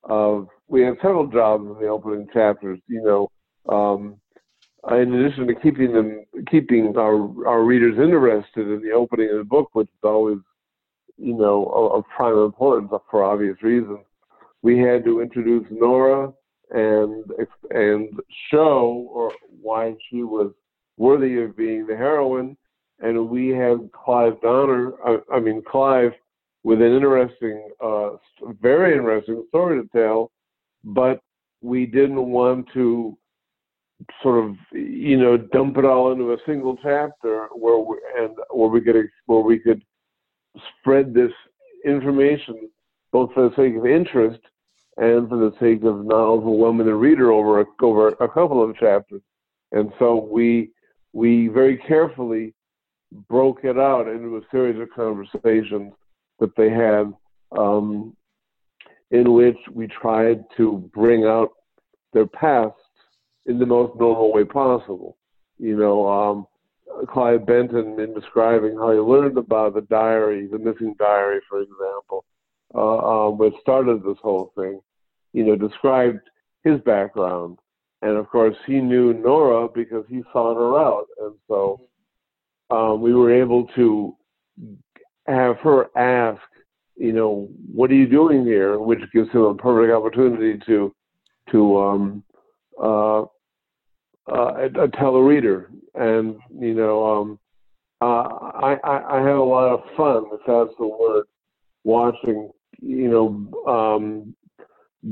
of 0.03 0.47
we 0.67 0.81
had 0.81 0.95
several 1.01 1.27
jobs 1.27 1.65
in 1.65 1.79
the 1.79 1.87
opening 1.87 2.27
chapters. 2.33 2.79
You 2.87 3.03
know, 3.03 3.73
um, 3.73 4.19
in 4.91 5.13
addition 5.13 5.47
to 5.47 5.55
keeping 5.55 5.93
them 5.93 6.25
keeping 6.49 6.95
our 6.97 7.47
our 7.47 7.63
readers 7.63 7.97
interested 7.97 8.67
in 8.67 8.81
the 8.81 8.91
opening 8.91 9.29
of 9.29 9.37
the 9.37 9.43
book, 9.43 9.69
which 9.73 9.87
is 9.87 10.03
always 10.03 10.39
you 11.17 11.35
know 11.35 11.65
of 11.65 12.03
prime 12.15 12.37
importance 12.37 12.91
for 13.09 13.23
obvious 13.23 13.61
reasons, 13.63 13.99
we 14.61 14.77
had 14.77 15.05
to 15.05 15.21
introduce 15.21 15.65
Nora 15.71 16.33
and 16.73 17.23
and 17.71 18.19
show 18.49 19.31
why 19.61 19.95
she 20.09 20.23
was 20.23 20.51
worthy 20.97 21.41
of 21.41 21.55
being 21.55 21.87
the 21.87 21.95
heroine. 21.95 22.57
And 22.99 23.29
we 23.29 23.49
had 23.49 23.89
Clive 23.91 24.41
Donner, 24.41 24.93
I, 25.05 25.17
I 25.33 25.39
mean 25.39 25.61
Clive, 25.67 26.13
with 26.63 26.81
an 26.81 26.95
interesting, 26.95 27.69
uh, 27.83 28.11
very 28.61 28.93
interesting 28.93 29.45
story 29.49 29.81
to 29.81 29.87
tell, 29.89 30.31
but 30.83 31.19
we 31.61 31.85
didn't 31.85 32.25
want 32.25 32.67
to 32.73 33.17
sort 34.21 34.43
of 34.43 34.55
you 34.71 35.17
know 35.17 35.37
dump 35.37 35.77
it 35.77 35.85
all 35.85 36.11
into 36.11 36.33
a 36.33 36.37
single 36.45 36.77
chapter 36.81 37.47
where 37.53 37.77
we, 37.77 37.97
and 38.17 38.35
where 38.51 38.69
we 38.69 38.81
could 38.81 39.07
where 39.27 39.39
we 39.39 39.59
could 39.59 39.81
spread 40.79 41.13
this 41.13 41.31
information 41.85 42.69
both 43.11 43.31
for 43.33 43.49
the 43.49 43.55
sake 43.55 43.75
of 43.75 43.85
interest 43.85 44.39
and 44.97 45.27
for 45.27 45.37
the 45.37 45.53
sake 45.59 45.83
of 45.83 46.05
not 46.05 46.27
overwhelming 46.27 46.85
the 46.85 46.93
reader 46.93 47.31
over 47.31 47.61
a, 47.61 47.65
over 47.81 48.09
a 48.09 48.27
couple 48.27 48.63
of 48.63 48.75
chapters. 48.77 49.21
And 49.71 49.91
so 49.99 50.15
we 50.15 50.71
we 51.13 51.47
very 51.47 51.77
carefully 51.77 52.53
broke 53.29 53.63
it 53.63 53.77
out 53.77 54.07
into 54.07 54.37
a 54.37 54.41
series 54.51 54.79
of 54.79 54.89
conversations 54.95 55.93
that 56.39 56.55
they 56.57 56.69
had, 56.69 57.13
um, 57.57 58.15
in 59.11 59.33
which 59.33 59.57
we 59.71 59.87
tried 59.87 60.43
to 60.57 60.89
bring 60.93 61.25
out 61.25 61.51
their 62.13 62.25
pasts 62.25 62.79
in 63.45 63.59
the 63.59 63.65
most 63.65 63.95
normal 63.99 64.33
way 64.33 64.43
possible. 64.43 65.17
You 65.59 65.77
know, 65.77 66.07
um, 66.07 66.47
Clive 67.07 67.45
Benton, 67.45 67.99
in 67.99 68.13
describing 68.13 68.75
how 68.75 68.91
he 68.91 68.97
learned 68.97 69.37
about 69.37 69.75
the 69.75 69.81
diary, 69.81 70.47
the 70.47 70.59
missing 70.59 70.95
diary, 70.97 71.39
for 71.49 71.61
example, 71.61 72.25
uh, 72.75 73.27
um, 73.27 73.37
which 73.37 73.53
started 73.61 74.03
this 74.03 74.17
whole 74.21 74.51
thing, 74.55 74.81
you 75.33 75.43
know, 75.43 75.55
described 75.55 76.19
his 76.63 76.79
background. 76.81 77.57
And 78.01 78.17
of 78.17 78.29
course, 78.29 78.55
he 78.65 78.81
knew 78.81 79.13
Nora 79.13 79.67
because 79.73 80.05
he 80.09 80.23
sought 80.33 80.55
her 80.55 80.77
out. 80.77 81.05
And 81.21 81.35
so 81.47 81.81
um, 82.69 83.01
we 83.01 83.13
were 83.13 83.33
able 83.33 83.67
to 83.75 84.15
have 85.27 85.57
her 85.57 85.89
ask, 85.97 86.41
you 86.95 87.13
know, 87.13 87.47
what 87.73 87.91
are 87.91 87.95
you 87.95 88.07
doing 88.07 88.43
here? 88.45 88.77
Which 88.77 88.99
gives 89.13 89.31
him 89.31 89.41
a 89.41 89.55
perfect 89.55 89.93
opportunity 89.93 90.59
to 90.65 90.93
to 91.51 91.77
um, 91.77 92.23
uh, 92.81 93.21
uh, 94.31 94.87
tell 94.97 95.15
a 95.15 95.23
reader. 95.23 95.71
And 95.95 96.37
you 96.59 96.73
know, 96.73 97.05
um, 97.05 97.39
uh, 98.01 98.27
I, 98.65 98.77
I 98.83 99.17
I 99.17 99.21
have 99.21 99.37
a 99.37 99.43
lot 99.43 99.73
of 99.73 99.81
fun, 99.95 100.25
if 100.33 100.41
that's 100.45 100.77
the 100.77 100.87
word, 100.87 101.25
watching 101.83 102.51
you 102.83 103.09
know 103.09 103.71
um, 103.71 104.35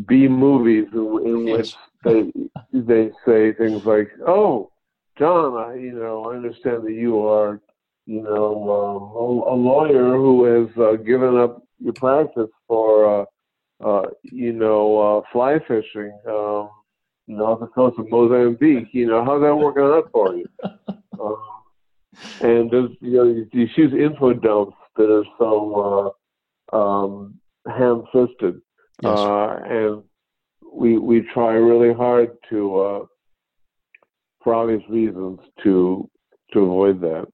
B 0.05 0.27
movies 0.27 0.87
in, 0.93 1.21
in 1.25 1.47
yes. 1.47 1.57
which 1.57 1.75
they 2.03 2.31
they 2.73 3.11
say 3.25 3.53
things 3.53 3.85
like, 3.85 4.09
"Oh, 4.25 4.71
John, 5.17 5.55
I 5.57 5.75
you 5.75 5.93
know 5.93 6.25
I 6.25 6.35
understand 6.35 6.85
that 6.85 6.93
you 6.93 7.25
are 7.25 7.61
you 8.05 8.21
know 8.21 8.55
um, 8.63 9.49
a, 9.49 9.53
a, 9.53 9.55
lawyer 9.55 10.15
who 10.15 10.43
has 10.45 10.77
uh, 10.77 10.95
given 11.03 11.37
up 11.37 11.63
your 11.79 11.93
practice 11.93 12.49
for 12.67 13.21
uh, 13.21 13.25
uh, 13.85 14.07
you 14.23 14.53
know 14.53 14.99
uh, 15.19 15.21
fly 15.31 15.59
fishing, 15.67 16.17
um, 16.27 16.69
you 17.27 17.37
know 17.37 17.45
off 17.45 17.59
the 17.59 17.67
coast 17.67 17.99
of 17.99 18.09
Mozambique. 18.09 18.89
You 18.93 19.07
know 19.07 19.23
how's 19.23 19.41
that 19.41 19.55
working 19.55 19.83
out 19.83 20.09
for 20.11 20.35
you?" 20.35 20.47
um, 21.19 21.37
and 22.41 22.71
there's 22.71 22.91
you 23.01 23.11
know 23.11 23.33
these, 23.33 23.47
these 23.53 23.69
huge 23.75 23.93
info 23.93 24.33
dumps 24.33 24.77
that 24.95 25.11
are 25.11 25.25
so 25.37 26.15
uh, 26.71 26.75
um, 26.75 27.40
ham-fisted 27.67 28.61
Yes. 29.01 29.17
Uh, 29.17 29.59
and 29.65 30.03
we 30.73 30.97
we 30.97 31.21
try 31.33 31.53
really 31.53 31.93
hard 31.93 32.37
to, 32.49 32.79
uh, 32.79 33.05
for 34.43 34.53
obvious 34.53 34.83
reasons, 34.89 35.39
to 35.63 36.09
to 36.53 36.59
avoid 36.59 37.01
that. 37.01 37.27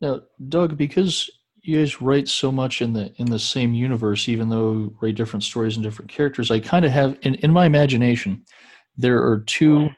Now, 0.00 0.20
Doug, 0.48 0.76
because 0.76 1.30
you 1.62 1.78
guys 1.78 2.02
write 2.02 2.28
so 2.28 2.52
much 2.52 2.82
in 2.82 2.92
the 2.92 3.12
in 3.16 3.26
the 3.26 3.38
same 3.38 3.72
universe, 3.72 4.28
even 4.28 4.50
though 4.50 4.72
you 4.72 4.96
write 5.00 5.16
different 5.16 5.44
stories 5.44 5.76
and 5.76 5.84
different 5.84 6.10
characters, 6.10 6.50
I 6.50 6.60
kind 6.60 6.84
of 6.84 6.92
have 6.92 7.18
in 7.22 7.36
in 7.36 7.50
my 7.50 7.64
imagination, 7.64 8.44
there 8.96 9.22
are 9.24 9.40
two 9.40 9.88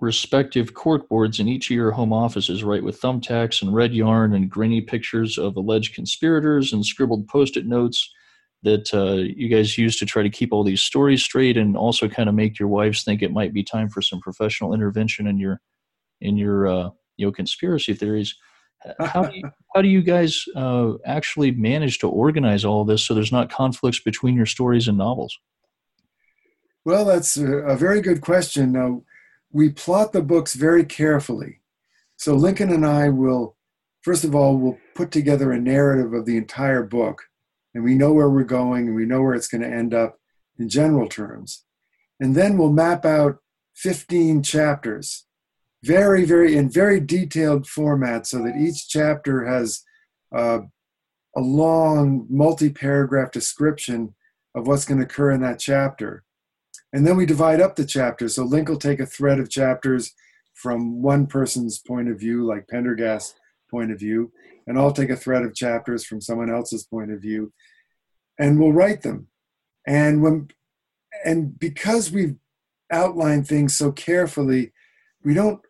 respective 0.00 0.74
cork 0.74 1.08
boards 1.08 1.38
in 1.38 1.46
each 1.46 1.70
of 1.70 1.76
your 1.76 1.92
home 1.92 2.12
offices, 2.12 2.64
right, 2.64 2.82
with 2.82 3.00
thumbtacks 3.00 3.62
and 3.62 3.74
red 3.74 3.94
yarn 3.94 4.34
and 4.34 4.50
grainy 4.50 4.80
pictures 4.80 5.38
of 5.38 5.54
alleged 5.56 5.94
conspirators 5.94 6.72
and 6.72 6.84
scribbled 6.84 7.28
post-it 7.28 7.66
notes 7.66 8.10
that 8.66 8.92
uh, 8.92 9.14
you 9.14 9.48
guys 9.48 9.78
use 9.78 9.96
to 9.96 10.04
try 10.04 10.24
to 10.24 10.28
keep 10.28 10.52
all 10.52 10.64
these 10.64 10.82
stories 10.82 11.22
straight 11.22 11.56
and 11.56 11.76
also 11.76 12.08
kind 12.08 12.28
of 12.28 12.34
make 12.34 12.58
your 12.58 12.66
wives 12.66 13.04
think 13.04 13.22
it 13.22 13.32
might 13.32 13.54
be 13.54 13.62
time 13.62 13.88
for 13.88 14.02
some 14.02 14.20
professional 14.20 14.74
intervention 14.74 15.28
in 15.28 15.38
your 15.38 15.60
in 16.20 16.36
your 16.36 16.66
uh, 16.66 16.90
you 17.16 17.24
know 17.24 17.30
conspiracy 17.30 17.94
theories. 17.94 18.34
How 18.98 19.22
do 19.22 19.36
you, 19.36 19.44
how 19.74 19.82
do 19.82 19.88
you 19.88 20.02
guys 20.02 20.44
uh, 20.56 20.94
actually 21.04 21.52
manage 21.52 22.00
to 22.00 22.08
organize 22.08 22.64
all 22.64 22.84
this 22.84 23.06
so 23.06 23.14
there's 23.14 23.30
not 23.30 23.50
conflicts 23.50 24.00
between 24.00 24.34
your 24.34 24.46
stories 24.46 24.88
and 24.88 24.98
novels? 24.98 25.38
Well, 26.84 27.04
that's 27.04 27.36
a, 27.36 27.46
a 27.46 27.76
very 27.76 28.00
good 28.00 28.20
question. 28.20 28.72
Now, 28.72 29.02
we 29.52 29.70
plot 29.70 30.12
the 30.12 30.22
books 30.22 30.54
very 30.54 30.84
carefully. 30.84 31.60
So 32.16 32.34
Lincoln 32.34 32.72
and 32.72 32.84
I 32.84 33.10
will, 33.10 33.56
first 34.02 34.24
of 34.24 34.34
all, 34.34 34.56
we'll 34.56 34.78
put 34.96 35.12
together 35.12 35.52
a 35.52 35.60
narrative 35.60 36.12
of 36.12 36.26
the 36.26 36.36
entire 36.36 36.82
book 36.82 37.22
and 37.76 37.84
we 37.84 37.94
know 37.94 38.10
where 38.10 38.30
we're 38.30 38.42
going 38.42 38.86
and 38.86 38.96
we 38.96 39.04
know 39.04 39.20
where 39.20 39.34
it's 39.34 39.48
going 39.48 39.60
to 39.60 39.68
end 39.68 39.92
up 39.92 40.18
in 40.58 40.66
general 40.66 41.06
terms. 41.06 41.66
And 42.18 42.34
then 42.34 42.56
we'll 42.56 42.72
map 42.72 43.04
out 43.04 43.36
15 43.74 44.42
chapters, 44.42 45.26
very, 45.84 46.24
very, 46.24 46.56
in 46.56 46.70
very 46.70 47.00
detailed 47.00 47.66
format, 47.66 48.26
so 48.26 48.38
that 48.38 48.56
each 48.56 48.88
chapter 48.88 49.44
has 49.44 49.82
uh, 50.34 50.60
a 51.36 51.40
long, 51.40 52.26
multi 52.30 52.70
paragraph 52.70 53.30
description 53.30 54.14
of 54.54 54.66
what's 54.66 54.86
going 54.86 54.98
to 55.00 55.04
occur 55.04 55.32
in 55.32 55.42
that 55.42 55.58
chapter. 55.58 56.24
And 56.94 57.06
then 57.06 57.18
we 57.18 57.26
divide 57.26 57.60
up 57.60 57.76
the 57.76 57.84
chapters. 57.84 58.36
So 58.36 58.44
Linc 58.44 58.70
will 58.70 58.78
take 58.78 59.00
a 59.00 59.06
thread 59.06 59.38
of 59.38 59.50
chapters 59.50 60.14
from 60.54 61.02
one 61.02 61.26
person's 61.26 61.78
point 61.78 62.08
of 62.08 62.18
view, 62.18 62.46
like 62.46 62.68
Pendergast's 62.68 63.34
point 63.70 63.92
of 63.92 63.98
view, 63.98 64.32
and 64.66 64.78
I'll 64.78 64.92
take 64.92 65.10
a 65.10 65.16
thread 65.16 65.42
of 65.42 65.54
chapters 65.54 66.04
from 66.04 66.20
someone 66.20 66.50
else's 66.50 66.84
point 66.84 67.12
of 67.12 67.20
view, 67.20 67.52
and 68.38 68.58
we'll 68.58 68.72
write 68.72 69.02
them. 69.02 69.28
And 69.86 70.22
when 70.22 70.48
and 71.24 71.58
because 71.58 72.10
we've 72.10 72.36
outlined 72.90 73.46
things 73.46 73.76
so 73.76 73.92
carefully, 73.92 74.72
we 75.24 75.34
don't 75.34 75.60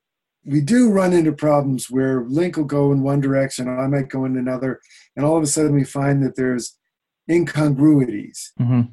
we 0.44 0.60
do 0.60 0.90
run 0.90 1.12
into 1.12 1.32
problems 1.32 1.90
where 1.90 2.24
Linc 2.24 2.56
will 2.56 2.64
go 2.64 2.92
in 2.92 3.02
one 3.02 3.20
direction, 3.20 3.68
I 3.68 3.88
might 3.88 4.08
go 4.08 4.24
in 4.24 4.36
another, 4.36 4.80
and 5.16 5.26
all 5.26 5.36
of 5.36 5.42
a 5.42 5.46
sudden 5.46 5.74
we 5.74 5.84
find 5.84 6.22
that 6.22 6.36
there's 6.36 6.78
incongruities. 7.28 8.52
Mm-hmm. 8.60 8.92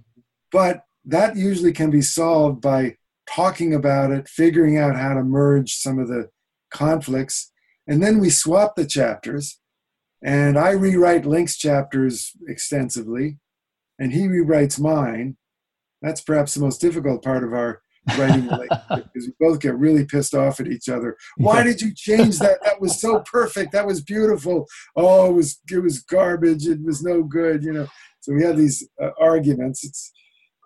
But 0.52 0.84
that 1.06 1.36
usually 1.36 1.72
can 1.72 1.92
be 1.92 2.02
solved 2.02 2.62
by 2.62 2.98
talking 3.30 3.74
about 3.74 4.12
it, 4.12 4.28
figuring 4.28 4.78
out 4.78 4.96
how 4.96 5.14
to 5.14 5.24
merge 5.24 5.76
some 5.76 6.00
of 6.00 6.08
the 6.08 6.30
conflicts, 6.72 7.52
and 7.88 8.02
then 8.02 8.20
we 8.20 8.30
swap 8.30 8.76
the 8.76 8.86
chapters 8.86 9.60
and 10.24 10.58
I 10.58 10.72
rewrite 10.72 11.26
Linc's 11.26 11.58
chapters 11.58 12.32
extensively, 12.48 13.38
and 14.00 14.14
he 14.14 14.28
rewrites 14.28 14.80
mine. 14.80 15.38
That's 16.02 16.22
perhaps 16.22 16.54
the 16.54 16.62
most 16.62 16.80
difficult 16.80 17.24
part 17.24 17.44
of 17.44 17.54
our 17.54 17.82
writing 18.18 18.48
relationship 18.50 19.10
because 19.14 19.28
we 19.28 19.34
both 19.40 19.60
get 19.60 19.78
really 19.78 20.06
pissed 20.06 20.34
off 20.34 20.60
at 20.60 20.68
each 20.68 20.90
other. 20.90 21.18
Why 21.38 21.64
did 21.64 21.82
you 21.82 21.94
change 21.94 22.40
that? 22.40 22.60
That 22.64 22.82
was 22.82 23.00
so 23.00 23.22
perfect. 23.22 23.72
That 23.72 23.88
was 23.88 24.02
beautiful. 24.02 24.68
Oh, 24.96 25.30
it 25.30 25.34
was 25.34 25.60
it 25.70 25.80
was 25.80 26.02
garbage. 26.02 26.68
It 26.68 26.82
was 26.84 27.04
no 27.04 27.24
good. 27.24 27.64
You 27.64 27.74
know. 27.74 27.88
So 28.22 28.34
we 28.34 28.44
have 28.44 28.58
these 28.58 28.88
uh, 29.02 29.12
arguments. 29.20 29.84
It's 29.84 30.12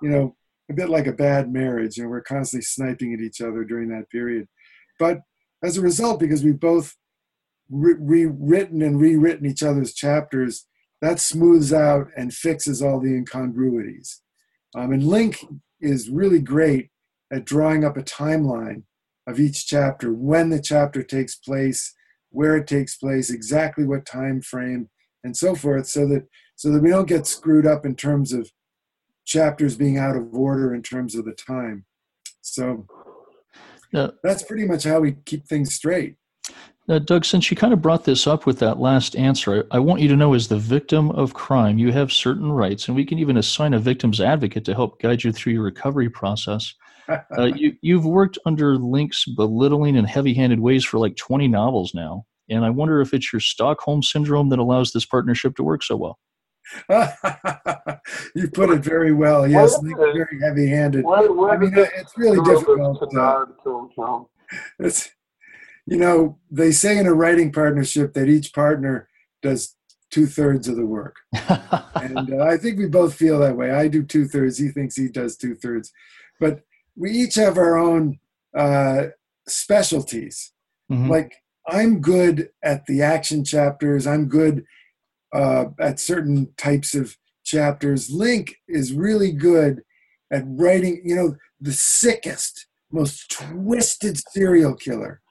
you 0.01 0.09
know 0.09 0.35
a 0.69 0.73
bit 0.73 0.89
like 0.89 1.07
a 1.07 1.13
bad 1.13 1.51
marriage, 1.51 1.97
and 1.97 2.09
we're 2.09 2.21
constantly 2.21 2.63
sniping 2.63 3.13
at 3.13 3.21
each 3.21 3.41
other 3.41 3.63
during 3.63 3.89
that 3.89 4.09
period. 4.09 4.47
But 4.99 5.19
as 5.63 5.77
a 5.77 5.81
result, 5.81 6.19
because 6.19 6.43
we 6.43 6.51
both 6.51 6.95
rewritten 7.69 8.81
and 8.81 8.99
rewritten 8.99 9.45
each 9.45 9.63
other's 9.63 9.93
chapters, 9.93 10.67
that 11.01 11.19
smooths 11.19 11.73
out 11.73 12.07
and 12.17 12.33
fixes 12.33 12.81
all 12.81 12.99
the 12.99 13.13
incongruities. 13.13 14.21
Um, 14.75 14.91
and 14.91 15.03
Linc 15.03 15.45
is 15.79 16.09
really 16.09 16.39
great 16.39 16.89
at 17.31 17.45
drawing 17.45 17.83
up 17.83 17.97
a 17.97 18.03
timeline 18.03 18.83
of 19.27 19.39
each 19.39 19.67
chapter, 19.67 20.13
when 20.13 20.49
the 20.49 20.61
chapter 20.61 21.03
takes 21.03 21.35
place, 21.35 21.93
where 22.29 22.55
it 22.55 22.67
takes 22.67 22.95
place, 22.95 23.29
exactly 23.29 23.85
what 23.85 24.05
time 24.05 24.41
frame, 24.41 24.89
and 25.23 25.35
so 25.35 25.53
forth, 25.53 25.87
so 25.87 26.07
that 26.07 26.27
so 26.55 26.71
that 26.71 26.81
we 26.81 26.89
don't 26.89 27.07
get 27.07 27.27
screwed 27.27 27.67
up 27.67 27.85
in 27.85 27.95
terms 27.95 28.33
of 28.33 28.51
chapters 29.25 29.75
being 29.75 29.97
out 29.97 30.15
of 30.15 30.33
order 30.33 30.73
in 30.73 30.81
terms 30.81 31.13
of 31.13 31.25
the 31.25 31.33
time. 31.33 31.85
So 32.41 32.87
that's 34.23 34.43
pretty 34.43 34.65
much 34.65 34.85
how 34.85 35.01
we 35.01 35.17
keep 35.25 35.45
things 35.45 35.73
straight. 35.73 36.15
Now, 36.87 36.99
Doug, 36.99 37.25
since 37.25 37.51
you 37.51 37.57
kind 37.57 37.73
of 37.73 37.81
brought 37.81 38.05
this 38.05 38.27
up 38.27 38.45
with 38.45 38.59
that 38.59 38.79
last 38.79 39.15
answer, 39.17 39.65
I, 39.71 39.75
I 39.75 39.79
want 39.79 39.99
you 39.99 40.07
to 40.07 40.15
know 40.15 40.33
as 40.33 40.47
the 40.47 40.57
victim 40.57 41.11
of 41.11 41.33
crime, 41.33 41.77
you 41.77 41.91
have 41.91 42.13
certain 42.13 42.49
rights, 42.49 42.87
and 42.87 42.95
we 42.95 43.05
can 43.05 43.19
even 43.19 43.35
assign 43.35 43.73
a 43.73 43.79
victim's 43.79 44.21
advocate 44.21 44.63
to 44.65 44.73
help 44.73 45.01
guide 45.01 45.23
you 45.23 45.33
through 45.33 45.53
your 45.53 45.63
recovery 45.63 46.09
process. 46.09 46.73
uh, 47.09 47.43
you, 47.55 47.75
you've 47.81 48.05
worked 48.05 48.37
under 48.45 48.77
Linc's 48.77 49.25
belittling 49.25 49.97
and 49.97 50.07
heavy 50.07 50.33
handed 50.33 50.61
ways 50.61 50.85
for 50.85 50.97
like 50.97 51.17
20 51.17 51.47
novels 51.49 51.93
now. 51.93 52.25
And 52.49 52.63
I 52.63 52.69
wonder 52.69 53.01
if 53.01 53.13
it's 53.13 53.33
your 53.33 53.41
Stockholm 53.41 54.01
syndrome 54.01 54.47
that 54.49 54.59
allows 54.59 54.93
this 54.93 55.05
partnership 55.05 55.57
to 55.57 55.63
work 55.63 55.83
so 55.83 55.97
well. 55.97 56.19
you 58.35 58.49
put 58.49 58.69
it 58.69 58.79
very 58.79 59.13
well. 59.13 59.47
Yes, 59.47 59.77
Linc 59.81 59.97
very 59.97 60.39
heavy 60.41 60.67
handed. 60.67 61.05
I 61.05 61.57
mean, 61.57 61.71
it's 61.75 62.17
really 62.17 62.39
difficult. 62.43 63.03
Uh, 63.15 63.45
it's, 64.79 65.09
you 65.87 65.97
know, 65.97 66.37
they 66.51 66.71
say 66.71 66.97
in 66.97 67.07
a 67.07 67.13
writing 67.13 67.51
partnership 67.51 68.13
that 68.13 68.27
each 68.27 68.53
partner 68.53 69.07
does 69.41 69.75
two 70.11 70.27
thirds 70.27 70.67
of 70.67 70.75
the 70.75 70.85
work. 70.85 71.15
and 71.33 72.33
uh, 72.33 72.43
I 72.43 72.57
think 72.57 72.77
we 72.77 72.87
both 72.87 73.15
feel 73.15 73.39
that 73.39 73.55
way. 73.55 73.71
I 73.71 73.87
do 73.87 74.03
two 74.03 74.25
thirds. 74.25 74.57
He 74.57 74.67
thinks 74.67 74.95
he 74.95 75.07
does 75.07 75.37
two 75.37 75.55
thirds. 75.55 75.91
But 76.41 76.61
we 76.97 77.11
each 77.11 77.35
have 77.35 77.57
our 77.57 77.77
own 77.77 78.19
uh, 78.55 79.07
specialties. 79.47 80.51
Mm-hmm. 80.91 81.09
Like 81.09 81.35
I'm 81.67 82.01
good 82.01 82.49
at 82.61 82.85
the 82.85 83.01
action 83.01 83.45
chapters. 83.45 84.05
I'm 84.05 84.25
good 84.25 84.65
uh, 85.33 85.65
at 85.79 86.01
certain 86.01 86.53
types 86.57 86.95
of 86.95 87.15
chapters. 87.45 88.09
Linc 88.09 88.55
is 88.67 88.91
really 88.91 89.31
good 89.31 89.83
at 90.31 90.43
writing. 90.45 91.01
You 91.05 91.15
know, 91.15 91.35
the 91.61 91.71
sickest, 91.71 92.67
most 92.91 93.31
twisted 93.31 94.17
serial 94.31 94.75
killer. 94.75 95.21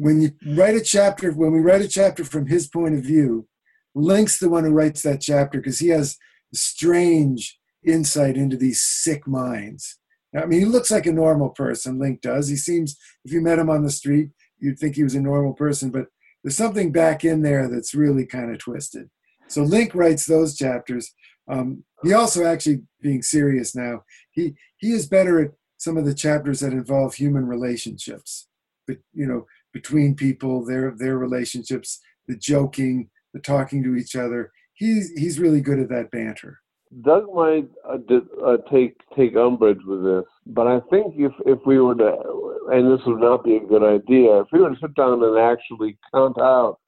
When 0.00 0.22
you 0.22 0.30
write 0.56 0.76
a 0.76 0.80
chapter, 0.80 1.30
when 1.30 1.52
we 1.52 1.60
write 1.60 1.82
a 1.82 1.88
chapter 1.88 2.24
from 2.24 2.46
his 2.46 2.68
point 2.68 2.94
of 2.94 3.02
view, 3.02 3.46
Linc's 3.94 4.38
the 4.38 4.48
one 4.48 4.64
who 4.64 4.70
writes 4.70 5.02
that 5.02 5.20
chapter 5.20 5.58
because 5.58 5.80
he 5.80 5.88
has 5.88 6.16
strange 6.54 7.58
insight 7.86 8.38
into 8.38 8.56
these 8.56 8.82
sick 8.82 9.26
minds. 9.26 9.98
I 10.34 10.46
mean, 10.46 10.60
he 10.60 10.64
looks 10.64 10.90
like 10.90 11.04
a 11.04 11.12
normal 11.12 11.50
person, 11.50 11.98
Linc 11.98 12.22
does. 12.22 12.48
He 12.48 12.56
seems, 12.56 12.96
if 13.26 13.32
you 13.32 13.42
met 13.42 13.58
him 13.58 13.68
on 13.68 13.84
the 13.84 13.90
street, 13.90 14.30
you'd 14.58 14.78
think 14.78 14.96
he 14.96 15.02
was 15.02 15.14
a 15.14 15.20
normal 15.20 15.52
person, 15.52 15.90
but 15.90 16.06
there's 16.42 16.56
something 16.56 16.92
back 16.92 17.22
in 17.22 17.42
there 17.42 17.68
that's 17.68 17.94
really 17.94 18.24
kind 18.24 18.50
of 18.50 18.58
twisted. 18.58 19.10
So 19.48 19.62
Linc 19.62 19.94
writes 19.94 20.24
those 20.24 20.56
chapters. 20.56 21.12
Um, 21.46 21.84
he 22.02 22.14
also 22.14 22.46
actually, 22.46 22.84
being 23.02 23.20
serious 23.20 23.76
now, 23.76 24.04
he 24.30 24.54
he 24.78 24.92
is 24.92 25.06
better 25.06 25.40
at 25.40 25.50
some 25.76 25.98
of 25.98 26.06
the 26.06 26.14
chapters 26.14 26.60
that 26.60 26.72
involve 26.72 27.16
human 27.16 27.46
relationships, 27.46 28.48
but 28.86 28.96
you 29.12 29.26
know, 29.26 29.44
between 29.72 30.14
people, 30.14 30.64
their 30.64 30.92
their 30.96 31.18
relationships, 31.18 32.00
the 32.26 32.36
joking, 32.36 33.10
the 33.32 33.40
talking 33.40 33.82
to 33.82 33.96
each 33.96 34.16
other. 34.16 34.52
He's 34.74 35.10
he's 35.16 35.38
really 35.38 35.60
good 35.60 35.78
at 35.78 35.88
that 35.90 36.10
banter. 36.10 36.58
Doug 37.02 37.32
might 37.32 37.68
uh, 37.88 37.98
uh, 38.44 38.56
take 38.70 38.96
take 39.16 39.36
umbrage 39.36 39.78
with 39.86 40.02
this, 40.02 40.24
but 40.46 40.66
I 40.66 40.80
think 40.90 41.14
if 41.16 41.32
if 41.46 41.58
we 41.64 41.78
were 41.78 41.94
to, 41.94 42.68
and 42.72 42.90
this 42.90 43.04
would 43.06 43.20
not 43.20 43.44
be 43.44 43.56
a 43.56 43.60
good 43.66 43.84
idea, 43.84 44.40
if 44.40 44.48
we 44.52 44.60
were 44.60 44.70
to 44.70 44.80
sit 44.80 44.94
down 44.96 45.22
and 45.22 45.38
actually 45.38 45.96
count 46.12 46.40
out 46.40 46.78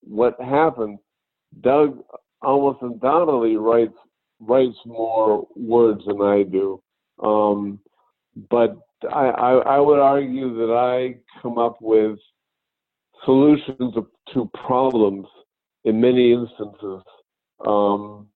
what 0.00 0.40
happened, 0.40 0.98
Doug 1.60 2.00
almost 2.42 2.82
undoubtedly 2.82 3.56
writes 3.56 3.94
writes 4.40 4.76
more 4.84 5.46
words 5.54 6.04
than 6.06 6.20
I 6.20 6.42
do. 6.42 6.82
Um, 7.22 7.78
but 8.50 8.76
I, 9.12 9.26
I, 9.26 9.52
I 9.76 9.78
would 9.78 9.98
argue 9.98 10.54
that 10.58 10.72
I 10.72 11.18
come 11.40 11.58
up 11.58 11.78
with 11.80 12.18
solutions 13.24 13.94
to 14.34 14.50
problems 14.66 15.26
in 15.84 16.00
many 16.00 16.32
instances. 16.32 17.02
Um, 17.66 18.28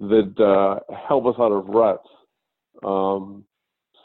that 0.00 0.34
uh, 0.40 0.94
help 1.08 1.26
us 1.26 1.36
out 1.38 1.52
of 1.52 1.66
ruts. 1.66 2.08
Um, 2.84 3.44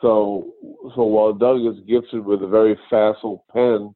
so, 0.02 0.54
so 0.96 1.04
while 1.04 1.34
Doug 1.34 1.62
is 1.62 1.84
gifted 1.88 2.24
with 2.24 2.44
a 2.44 2.48
very 2.48 2.78
facile 2.90 3.44
pen, 3.52 3.94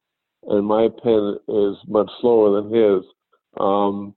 and 0.47 0.65
my 0.65 0.89
pen 1.01 1.37
is 1.47 1.77
much 1.87 2.09
slower 2.19 2.61
than 2.61 2.73
his, 2.73 3.03
um, 3.59 4.13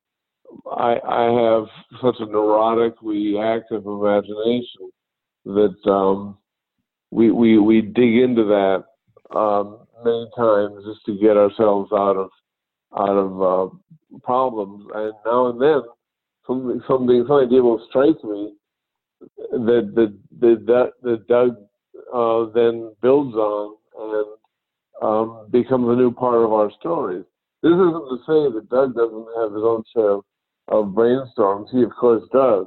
I, 0.72 0.96
I 1.06 1.24
have 1.24 1.66
such 2.00 2.16
a 2.20 2.26
neurotically 2.26 3.38
active 3.40 3.86
imagination 3.86 4.90
that 5.44 5.90
um, 5.90 6.38
we, 7.10 7.30
we 7.30 7.58
we 7.58 7.82
dig 7.82 8.16
into 8.16 8.44
that 8.44 8.84
um, 9.36 9.78
many 10.04 10.28
times 10.36 10.84
just 10.84 11.04
to 11.06 11.18
get 11.18 11.36
ourselves 11.36 11.90
out 11.92 12.16
of 12.16 12.30
out 12.98 13.16
of 13.16 13.42
uh, 13.42 14.18
problems, 14.22 14.86
and 14.94 15.12
now 15.24 15.46
and 15.46 15.60
then 15.60 15.82
something 16.46 16.80
something 16.88 17.24
some 17.26 17.38
idea 17.38 17.62
will 17.62 17.84
strike 17.88 18.22
me 18.24 18.54
that 19.50 19.92
the 19.94 20.16
the 20.40 20.92
the 21.02 21.24
Doug 21.28 21.56
uh, 22.12 22.52
then 22.52 22.94
builds 23.02 23.34
on 23.34 23.76
and 23.98 24.26
um, 25.02 25.48
becomes 25.50 25.88
a 25.88 25.96
new 25.96 26.10
part 26.10 26.42
of 26.42 26.52
our 26.52 26.70
stories. 26.78 27.24
This 27.62 27.72
isn't 27.72 28.08
to 28.08 28.18
say 28.26 28.54
that 28.54 28.68
Doug 28.70 28.94
doesn't 28.94 29.26
have 29.38 29.52
his 29.52 29.62
own 29.62 29.82
share 29.94 30.10
of, 30.10 30.24
of 30.68 30.86
brainstorms. 30.94 31.68
He 31.72 31.82
of 31.82 31.90
course 31.98 32.22
does. 32.32 32.66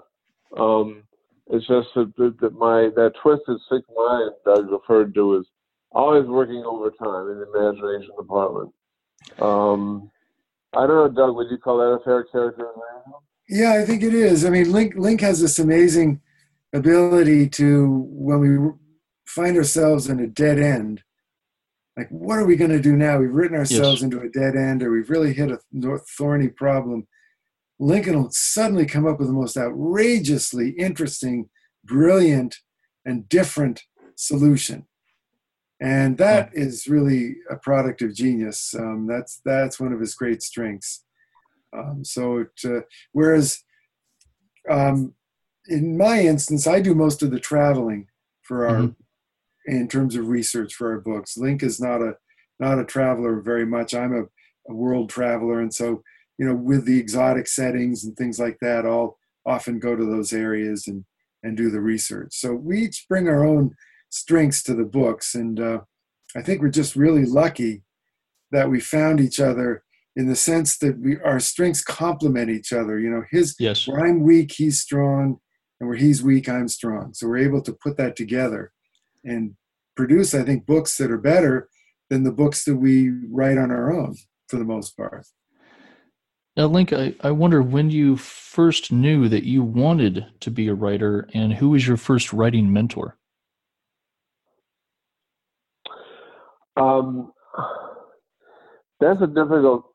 Um, 0.57 1.03
it's 1.49 1.67
just 1.67 1.87
that, 1.95 2.13
that 2.41 2.53
my 2.53 2.89
that 2.95 3.13
twisted 3.21 3.57
sick 3.69 3.83
mind 3.95 4.31
Doug 4.45 4.69
referred 4.71 5.13
to 5.15 5.37
is 5.37 5.45
always 5.91 6.25
working 6.27 6.63
overtime 6.65 7.29
in 7.31 7.39
the 7.39 7.51
imagination 7.53 8.11
department. 8.17 8.71
Um, 9.39 10.11
I 10.73 10.85
don't 10.85 10.95
know, 10.95 11.09
Doug. 11.09 11.35
Would 11.35 11.49
you 11.49 11.57
call 11.57 11.77
that 11.77 11.85
a 11.85 11.99
fair 12.03 12.23
characterization? 12.25 12.83
Yeah, 13.47 13.73
I 13.73 13.85
think 13.85 14.03
it 14.03 14.13
is. 14.13 14.45
I 14.45 14.49
mean, 14.51 14.71
Linc 14.71 14.93
Linc 14.95 15.21
has 15.21 15.41
this 15.41 15.57
amazing 15.57 16.21
ability 16.73 17.49
to 17.49 18.05
when 18.09 18.39
we 18.39 18.71
find 19.25 19.57
ourselves 19.57 20.07
in 20.07 20.19
a 20.19 20.27
dead 20.27 20.59
end. 20.59 21.03
Like, 21.97 22.09
what 22.09 22.37
are 22.37 22.45
we 22.45 22.55
going 22.55 22.71
to 22.71 22.79
do 22.79 22.95
now? 22.95 23.17
We've 23.17 23.33
written 23.33 23.57
ourselves 23.57 24.01
yes. 24.01 24.03
into 24.03 24.21
a 24.21 24.29
dead 24.29 24.55
end, 24.55 24.83
or 24.83 24.91
we've 24.91 25.09
really 25.09 25.33
hit 25.33 25.51
a 25.51 25.59
thorny 26.17 26.47
problem. 26.47 27.07
Lincoln 27.79 28.21
will 28.21 28.31
suddenly 28.31 28.85
come 28.85 29.07
up 29.07 29.19
with 29.19 29.27
the 29.27 29.33
most 29.33 29.57
outrageously 29.57 30.71
interesting, 30.71 31.49
brilliant, 31.83 32.57
and 33.05 33.29
different 33.29 33.83
solution, 34.15 34.85
and 35.81 36.17
that 36.17 36.51
yeah. 36.53 36.61
is 36.61 36.87
really 36.87 37.37
a 37.49 37.55
product 37.55 38.01
of 38.01 38.13
genius. 38.13 38.75
Um, 38.77 39.07
that's 39.07 39.41
that's 39.45 39.79
one 39.79 39.93
of 39.93 39.99
his 39.99 40.13
great 40.13 40.43
strengths. 40.43 41.03
Um, 41.71 42.03
so, 42.03 42.39
it, 42.39 42.49
uh, 42.65 42.81
whereas 43.13 43.63
um, 44.69 45.13
in 45.67 45.97
my 45.97 46.21
instance, 46.21 46.67
I 46.67 46.81
do 46.81 46.93
most 46.93 47.21
of 47.23 47.31
the 47.31 47.39
traveling 47.39 48.07
for 48.41 48.67
our, 48.67 48.75
mm-hmm. 48.77 49.71
in 49.71 49.87
terms 49.87 50.15
of 50.15 50.27
research 50.27 50.73
for 50.73 50.91
our 50.91 50.99
books. 50.99 51.37
Linc 51.37 51.63
is 51.63 51.79
not 51.79 52.01
a 52.01 52.15
not 52.59 52.79
a 52.79 52.85
traveler 52.85 53.39
very 53.39 53.65
much. 53.65 53.93
I'm 53.93 54.13
a, 54.13 54.23
a 54.69 54.73
world 54.73 55.09
traveler, 55.09 55.61
and 55.61 55.73
so 55.73 56.03
you 56.39 56.45
know, 56.45 56.55
with 56.55 56.85
the 56.85 56.97
exotic 56.97 57.47
settings 57.47 58.05
and 58.05 58.15
things 58.15 58.39
like 58.39 58.57
that, 58.61 58.85
I'll 58.85 59.17
often 59.45 59.77
go 59.77 59.95
to 59.95 60.05
those 60.05 60.33
areas 60.33 60.87
and 60.87 61.05
and 61.43 61.55
do 61.55 61.69
the 61.69 61.81
research. 61.81 62.33
So 62.33 62.53
we 62.53 62.79
each 62.83 63.05
bring 63.07 63.27
our 63.27 63.45
own 63.45 63.75
strengths 64.09 64.63
to 64.63 64.73
the 64.73 64.85
books, 64.85 65.35
and 65.35 65.59
uh, 65.59 65.79
I 66.35 66.41
think 66.41 66.61
we're 66.61 66.69
just 66.69 66.95
really 66.95 67.25
lucky 67.25 67.83
that 68.51 68.69
we 68.69 68.79
found 68.79 69.19
each 69.19 69.39
other 69.39 69.83
in 70.15 70.27
the 70.27 70.35
sense 70.35 70.77
that 70.79 70.99
we 70.99 71.19
our 71.19 71.39
strengths 71.39 71.83
complement 71.83 72.49
each 72.49 72.71
other. 72.71 72.99
You 72.99 73.09
know, 73.09 73.23
his 73.29 73.55
yes. 73.59 73.85
where 73.85 74.05
I'm 74.05 74.23
weak, 74.23 74.53
he's 74.53 74.79
strong, 74.79 75.39
and 75.79 75.89
where 75.89 75.97
he's 75.97 76.23
weak, 76.23 76.47
I'm 76.47 76.69
strong. 76.69 77.13
So 77.13 77.27
we're 77.27 77.37
able 77.37 77.61
to 77.63 77.73
put 77.73 77.97
that 77.97 78.15
together 78.15 78.71
and 79.25 79.55
produce, 79.97 80.33
I 80.33 80.43
think, 80.43 80.65
books 80.65 80.95
that 80.97 81.11
are 81.11 81.17
better 81.17 81.67
than 82.09 82.23
the 82.23 82.31
books 82.31 82.63
that 82.63 82.77
we 82.77 83.11
write 83.29 83.57
on 83.57 83.71
our 83.71 83.91
own 83.91 84.15
for 84.47 84.57
the 84.57 84.63
most 84.63 84.95
part. 84.95 85.25
Now, 86.59 86.65
Linc, 86.65 86.91
I, 86.91 87.15
I 87.21 87.31
wonder 87.31 87.61
when 87.61 87.89
you 87.89 88.17
first 88.17 88.91
knew 88.91 89.29
that 89.29 89.45
you 89.45 89.63
wanted 89.63 90.25
to 90.41 90.51
be 90.51 90.67
a 90.67 90.73
writer 90.73 91.29
and 91.33 91.53
who 91.53 91.69
was 91.69 91.87
your 91.87 91.95
first 91.95 92.33
writing 92.33 92.73
mentor? 92.73 93.15
Um, 96.75 97.31
that's 98.99 99.21
a 99.21 99.27
difficult 99.27 99.85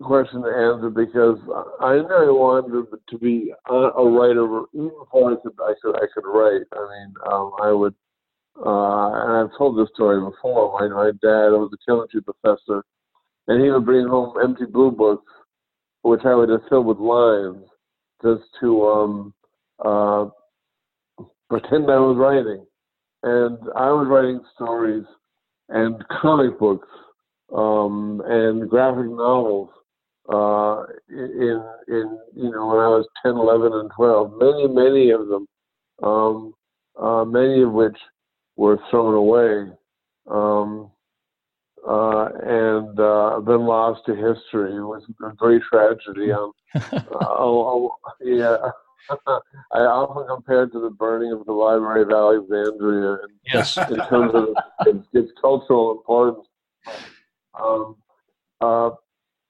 question 0.00 0.42
to 0.42 0.48
answer 0.48 0.90
because 0.90 1.40
I 1.80 1.96
knew 1.96 2.14
I 2.14 2.30
wanted 2.30 2.86
to 3.08 3.18
be 3.18 3.52
a 3.68 3.74
writer 3.74 4.62
even 4.74 4.92
before 4.96 5.32
I 5.32 5.36
could 5.42 5.54
I 5.58 5.74
could 5.82 5.96
I 5.96 6.06
could 6.14 6.24
write. 6.24 6.62
I 6.72 6.78
mean, 6.78 7.14
um, 7.32 7.50
I 7.60 7.72
would 7.72 7.96
uh, 8.64 9.10
and 9.12 9.32
I've 9.32 9.58
told 9.58 9.76
this 9.76 9.92
story 9.92 10.20
before. 10.20 10.78
My, 10.78 10.86
my 10.86 11.10
dad 11.20 11.50
was 11.50 11.72
a 11.72 11.90
chemistry 11.90 12.22
professor, 12.22 12.84
and 13.48 13.60
he 13.60 13.72
would 13.72 13.84
bring 13.84 14.06
home 14.06 14.34
empty 14.40 14.66
blue 14.66 14.92
books, 14.92 15.24
which 16.02 16.20
I 16.24 16.34
would 16.34 16.48
just 16.48 16.68
fill 16.68 16.84
with 16.84 16.98
lines, 16.98 17.64
just 18.22 18.42
to 18.60 18.84
um, 18.86 19.34
uh, 19.84 20.26
pretend 21.48 21.90
I 21.90 21.98
was 21.98 22.16
writing. 22.16 22.64
And 23.24 23.58
I 23.76 23.90
was 23.90 24.08
writing 24.08 24.40
stories 24.54 25.04
and 25.68 26.02
comic 26.20 26.58
books 26.58 26.88
um, 27.54 28.22
and 28.26 28.68
graphic 28.68 29.06
novels 29.06 29.70
uh, 30.32 30.84
in 31.08 31.62
in 31.88 32.18
you 32.34 32.50
know 32.50 32.66
when 32.68 32.78
I 32.78 32.88
was 32.88 33.06
10, 33.24 33.32
11, 33.32 33.72
and 33.72 33.90
12. 33.96 34.32
Many, 34.38 34.68
many 34.68 35.10
of 35.10 35.26
them, 35.28 35.46
um, 36.02 36.54
uh, 37.00 37.24
many 37.24 37.62
of 37.62 37.72
which 37.72 37.96
were 38.56 38.78
thrown 38.90 39.14
away 39.14 39.72
um, 40.30 40.91
uh, 41.88 42.28
and 42.44 42.98
uh, 43.00 43.40
been 43.40 43.66
lost 43.66 44.02
to 44.06 44.14
history. 44.14 44.76
It 44.76 44.80
was 44.80 45.02
a 45.24 45.34
great 45.34 45.62
tragedy. 45.62 46.32
Um, 46.32 46.52
uh, 46.74 47.88
yeah. 48.20 48.56
I 49.72 49.80
often 49.80 50.26
compare 50.28 50.62
it 50.64 50.72
to 50.72 50.80
the 50.80 50.90
burning 50.90 51.32
of 51.32 51.44
the 51.44 51.52
Library 51.52 52.02
of 52.02 52.10
Alexandria 52.10 53.14
in, 53.14 53.28
Yes. 53.52 53.76
in 53.76 53.96
terms 54.08 54.32
of 54.34 54.48
its, 54.86 55.06
its 55.12 55.32
cultural 55.40 55.90
importance. 55.92 56.46
Um, 57.60 57.96
uh, 58.60 58.90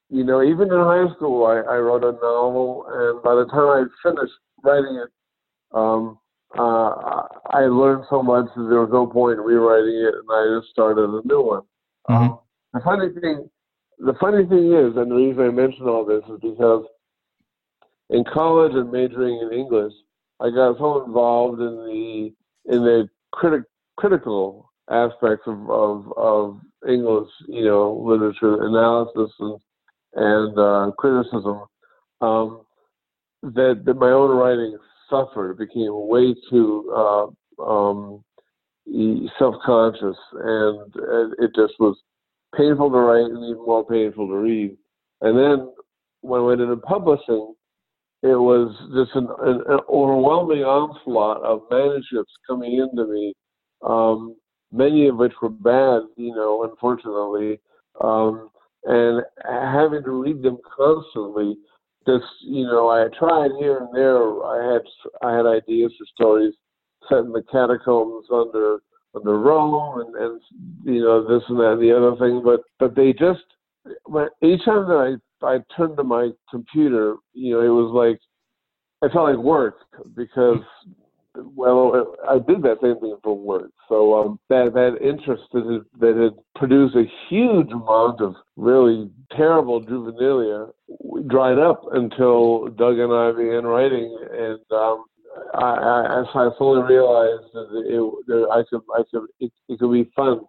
you 0.09 0.23
know, 0.23 0.41
even 0.41 0.71
in 0.71 0.79
high 0.79 1.07
school, 1.15 1.45
I, 1.45 1.57
I 1.57 1.77
wrote 1.77 2.03
a 2.03 2.13
novel, 2.13 2.85
and 2.89 3.23
by 3.23 3.35
the 3.35 3.45
time 3.45 3.67
I 3.67 4.09
finished 4.09 4.33
writing 4.63 4.95
it, 5.03 5.09
um, 5.71 6.17
uh, 6.57 7.23
I 7.51 7.61
learned 7.65 8.05
so 8.09 8.21
much 8.21 8.45
that 8.55 8.63
there 8.69 8.81
was 8.81 8.89
no 8.91 9.07
point 9.07 9.39
in 9.39 9.45
rewriting 9.45 9.95
it, 9.95 10.13
and 10.15 10.27
I 10.31 10.59
just 10.59 10.71
started 10.71 11.09
a 11.09 11.21
new 11.27 11.41
one. 11.41 11.61
Mhm. 12.09 12.15
Um, 12.15 12.39
the 12.73 12.79
funny 12.81 13.09
thing, 13.19 13.49
the 13.99 14.13
funny 14.19 14.45
thing 14.45 14.73
is, 14.73 14.95
and 14.97 15.11
the 15.11 15.15
reason 15.15 15.41
I 15.41 15.49
mention 15.49 15.87
all 15.87 16.05
this 16.05 16.23
is 16.29 16.39
because 16.41 16.85
in 18.09 18.23
college 18.25 18.73
and 18.73 18.91
majoring 18.91 19.39
in 19.39 19.53
English, 19.53 19.93
I 20.39 20.49
got 20.49 20.77
so 20.77 21.03
involved 21.05 21.61
in 21.61 21.75
the 21.85 22.33
in 22.65 22.83
the 22.83 23.09
critic 23.31 23.63
critical 23.97 24.71
aspects 24.89 25.43
of, 25.47 25.69
of, 25.69 26.13
of 26.17 26.59
English, 26.87 27.29
you 27.47 27.65
know, 27.65 27.93
literature 27.93 28.63
analysis 28.65 29.31
and 29.39 29.59
and 30.15 30.59
uh, 30.59 30.91
criticism, 30.97 31.63
um, 32.21 32.61
that, 33.41 33.81
that 33.83 33.95
my 33.95 34.11
own 34.11 34.29
writing 34.29 34.77
suffered. 35.09 35.51
It 35.51 35.57
became 35.57 35.89
way 35.91 36.35
too 36.49 36.91
uh, 36.95 37.63
um, 37.63 38.23
self-conscious, 39.39 40.17
and 40.33 40.93
it 41.39 41.51
just 41.55 41.73
was 41.79 41.97
painful 42.55 42.91
to 42.91 42.97
write 42.97 43.31
and 43.31 43.43
even 43.45 43.65
more 43.65 43.85
painful 43.85 44.27
to 44.27 44.35
read. 44.35 44.77
And 45.21 45.37
then 45.37 45.73
when 46.21 46.41
I 46.41 46.43
went 46.43 46.61
into 46.61 46.77
publishing, 46.77 47.55
it 48.21 48.35
was 48.39 48.73
just 48.95 49.15
an, 49.15 49.27
an, 49.41 49.61
an 49.67 49.79
overwhelming 49.89 50.63
onslaught 50.63 51.43
of 51.43 51.63
manuscripts 51.69 52.31
coming 52.47 52.77
into 52.77 53.05
me, 53.11 53.33
um, 53.85 54.35
many 54.71 55.07
of 55.07 55.17
which 55.17 55.33
were 55.41 55.49
bad, 55.49 56.03
you 56.15 56.33
know, 56.33 56.63
unfortunately, 56.63 57.59
um, 58.01 58.49
and 58.85 59.23
having 59.45 60.03
to 60.03 60.11
read 60.11 60.41
them 60.41 60.57
constantly. 60.75 61.57
Just 62.05 62.25
you 62.41 62.65
know, 62.65 62.89
I 62.89 63.07
tried 63.17 63.51
here 63.59 63.77
and 63.77 63.95
there. 63.95 64.43
I 64.43 64.73
had 64.73 64.81
I 65.21 65.37
had 65.37 65.45
ideas 65.45 65.93
for 65.97 66.05
stories 66.13 66.53
set 67.09 67.19
in 67.19 67.31
the 67.31 67.43
catacombs 67.51 68.27
under 68.31 68.79
under 69.15 69.39
Rome, 69.39 70.01
and, 70.01 70.15
and 70.15 70.41
you 70.83 71.01
know 71.01 71.23
this 71.23 71.43
and 71.49 71.59
that 71.59 71.73
and 71.73 71.81
the 71.81 71.95
other 71.95 72.15
thing, 72.17 72.41
but 72.43 72.61
but 72.79 72.95
they 72.95 73.13
just 73.13 73.43
when 74.05 74.27
each 74.41 74.65
time 74.65 74.87
that 74.87 75.19
I 75.43 75.45
I 75.45 75.59
turned 75.75 75.97
to 75.97 76.03
my 76.03 76.31
computer, 76.49 77.15
you 77.33 77.53
know, 77.53 77.61
it 77.61 77.69
was 77.69 77.91
like 77.93 78.19
I 79.01 79.13
felt 79.13 79.29
like 79.29 79.43
work 79.43 79.75
because 80.15 80.59
well, 81.35 82.15
I 82.29 82.35
did 82.35 82.61
that 82.61 82.77
same 82.81 82.99
thing 82.99 83.17
for 83.23 83.37
work. 83.37 83.71
So 83.89 84.13
um, 84.13 84.39
that 84.49 84.73
that 84.73 84.97
interest 85.01 85.43
that 85.53 85.65
had, 85.65 85.99
that 85.99 86.21
had 86.21 86.33
produced 86.55 86.95
a 86.95 87.05
huge 87.29 87.71
amount 87.71 88.21
of 88.21 88.35
really 88.55 89.09
terrible 89.35 89.81
juvenilia 89.81 90.69
dried 91.27 91.57
up 91.57 91.83
until 91.91 92.67
Doug 92.67 92.99
and 92.99 93.11
I 93.11 93.31
began 93.31 93.65
writing, 93.65 94.17
and 94.31 94.59
um, 94.71 95.05
I, 95.53 95.59
I, 95.59 96.23
I 96.23 96.49
slowly 96.57 96.83
realized 96.83 97.53
that 97.53 97.69
it, 97.85 98.25
that 98.27 98.47
I 98.51 98.63
could 98.69 98.81
I 98.95 99.03
could 99.11 99.27
it, 99.39 99.51
it 99.69 99.79
could 99.79 99.91
be 99.91 100.11
fun 100.15 100.41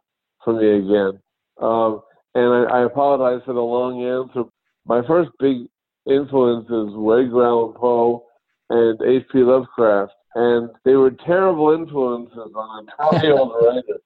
for 0.45 0.55
me 0.55 0.79
again. 0.79 1.21
Um, 1.61 2.03
and 2.35 2.69
I, 2.69 2.79
I 2.79 2.85
apologize 2.85 3.45
for 3.45 3.55
the 3.55 3.61
long 3.61 4.03
answer. 4.05 4.49
My 4.87 5.07
first 5.07 5.31
big 5.39 5.67
influence 6.07 6.67
is 6.67 6.93
Edgar 6.93 7.45
Allan 7.45 7.75
Poe 7.75 8.25
and 8.71 9.01
H.P. 9.01 9.39
Lovecraft, 9.39 10.13
and 10.35 10.71
they 10.85 10.95
were 10.95 11.11
terrible 11.11 11.73
influences 11.73 12.53
on 12.55 12.87
a 12.99 13.11
20 13.11 13.27
year 13.27 13.39
old 13.39 13.53
writer. 13.63 13.83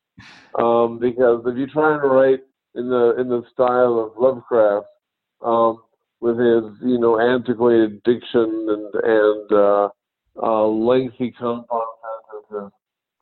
Um, 0.59 0.99
because 0.99 1.45
if 1.47 1.57
you 1.57 1.69
try 1.69 1.95
and 1.95 2.03
write 2.03 2.41
in 2.75 2.89
the 2.89 3.15
in 3.21 3.29
the 3.29 3.45
style 3.53 4.01
of 4.01 4.21
Lovecraft, 4.21 4.87
um, 5.45 5.79
with 6.21 6.39
his 6.39 6.65
you 6.83 6.99
know 6.99 7.21
antiquated 7.21 8.03
diction 8.03 8.67
and 8.69 8.95
and 9.05 9.53
uh, 9.53 9.89
uh, 10.43 10.67
lengthy 10.67 11.31
compound 11.33 11.83
sentences, 12.51 12.73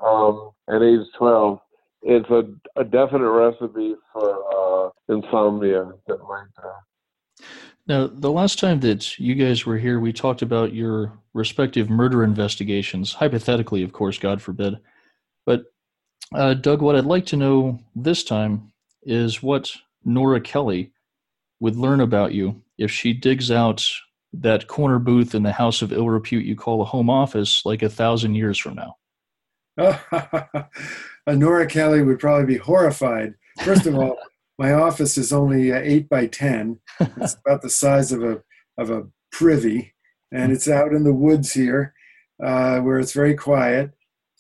um, 0.05 0.51
at 0.69 0.83
age 0.83 1.07
12, 1.19 1.59
it's 2.03 2.31
a, 2.31 2.45
a 2.81 2.85
definite 2.85 3.31
recipe 3.31 3.95
for 4.13 4.89
uh, 4.89 5.15
insomnia 5.15 5.93
that 6.07 6.19
might. 6.29 6.47
Uh, 6.63 7.43
Now, 7.87 8.07
the 8.07 8.31
last 8.31 8.59
time 8.59 8.81
that 8.81 9.19
you 9.19 9.35
guys 9.35 9.65
were 9.65 9.79
here, 9.79 9.99
we 9.99 10.13
talked 10.13 10.43
about 10.43 10.75
your 10.75 11.19
respective 11.35 11.89
murder 11.91 12.23
investigations, 12.25 13.15
hypothetically, 13.15 13.83
of 13.83 13.93
course, 13.93 14.19
God 14.19 14.41
forbid. 14.43 14.75
But, 15.45 15.65
uh, 16.35 16.55
Doug, 16.55 16.83
what 16.83 16.97
I'd 16.97 17.05
like 17.05 17.27
to 17.27 17.37
know 17.37 17.81
this 17.95 18.25
time 18.25 18.73
is 19.03 19.43
what 19.43 19.71
Nora 20.05 20.41
Kelly 20.41 20.93
would 21.61 21.77
learn 21.77 22.01
about 22.01 22.33
you 22.33 22.63
if 22.79 22.91
she 22.91 23.13
digs 23.13 23.51
out 23.51 23.85
that 24.41 24.67
corner 24.69 24.99
booth 24.99 25.35
in 25.35 25.43
the 25.43 25.53
house 25.53 25.83
of 25.83 25.93
ill 25.93 26.09
repute 26.09 26.45
you 26.45 26.57
call 26.57 26.83
a 26.83 26.85
home 26.85 27.11
office 27.11 27.63
like 27.65 27.83
a 27.83 27.89
thousand 27.89 28.35
years 28.35 28.59
from 28.59 28.75
now. 28.75 28.97
Nora 31.27 31.67
Kelly 31.67 32.03
would 32.03 32.19
probably 32.19 32.47
be 32.47 32.59
horrified. 32.59 33.35
First 33.63 33.87
of 33.87 33.95
all, 33.95 34.17
my 34.59 34.73
office 34.73 35.19
is 35.19 35.33
only 35.33 35.73
uh, 35.73 35.81
eight 35.83 36.09
by 36.09 36.27
ten. 36.27 36.81
It's 37.01 37.37
about 37.47 37.63
the 37.63 37.71
size 37.71 38.13
of 38.13 38.23
a 38.23 38.43
of 38.79 38.91
a 38.91 39.07
privy, 39.33 39.95
and 40.33 40.53
it's 40.53 40.69
out 40.69 40.93
in 40.93 41.05
the 41.05 41.13
woods 41.13 41.53
here, 41.53 41.95
uh, 42.43 42.79
where 42.81 42.99
it's 42.99 43.13
very 43.13 43.35
quiet, 43.35 43.93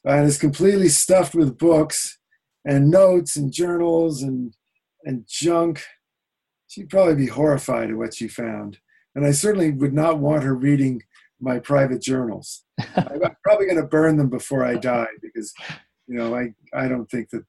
and 0.04 0.26
it's 0.26 0.38
completely 0.38 0.88
stuffed 0.88 1.34
with 1.34 1.58
books 1.58 2.18
and 2.64 2.90
notes 2.90 3.36
and 3.36 3.52
journals 3.52 4.22
and 4.22 4.54
and 5.04 5.26
junk. 5.28 5.82
She'd 6.68 6.90
probably 6.90 7.14
be 7.14 7.26
horrified 7.26 7.90
at 7.90 7.96
what 7.96 8.14
she 8.14 8.28
found, 8.28 8.78
and 9.16 9.26
I 9.26 9.32
certainly 9.32 9.72
would 9.72 9.94
not 9.94 10.18
want 10.18 10.44
her 10.44 10.54
reading 10.54 11.02
my 11.40 11.58
private 11.58 12.02
journals. 12.02 12.64
I'm 12.96 13.20
probably 13.42 13.66
going 13.66 13.80
to 13.80 13.86
burn 13.86 14.16
them 14.16 14.28
before 14.28 14.64
I 14.64 14.76
die 14.76 15.08
because, 15.20 15.52
you 16.06 16.16
know, 16.16 16.36
I 16.36 16.54
I 16.72 16.86
don't 16.86 17.10
think 17.10 17.30
that 17.30 17.42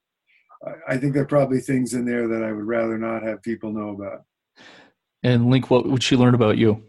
I 0.88 0.96
think 0.96 1.12
there 1.14 1.22
are 1.22 1.26
probably 1.26 1.60
things 1.60 1.94
in 1.94 2.04
there 2.04 2.26
that 2.26 2.42
I 2.42 2.52
would 2.52 2.66
rather 2.66 2.98
not 2.98 3.22
have 3.22 3.42
people 3.42 3.72
know 3.72 3.90
about. 3.90 4.24
And 5.22 5.50
Linc, 5.50 5.70
what 5.70 5.86
would 5.86 6.02
she 6.02 6.16
learn 6.16 6.34
about 6.34 6.58
you? 6.58 6.82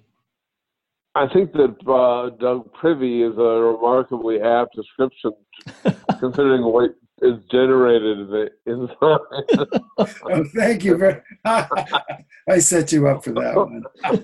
I 1.14 1.28
think 1.28 1.52
that 1.54 1.76
uh, 1.88 2.36
Doug 2.38 2.72
Privy 2.74 3.24
is 3.24 3.38
a 3.38 3.42
remarkably 3.42 4.42
apt 4.42 4.76
description, 4.76 5.34
considering 6.20 6.64
what 6.64 6.92
is 7.22 7.38
generated 7.52 8.52
inside. 8.66 8.98
oh, 9.98 10.44
thank 10.56 10.84
you 10.84 10.98
very. 10.98 11.22
I 11.46 12.58
set 12.60 12.92
you 12.92 13.08
up 13.08 13.24
for 13.24 13.32
that 13.32 13.56
one. 13.56 13.84
uh, 14.04 14.18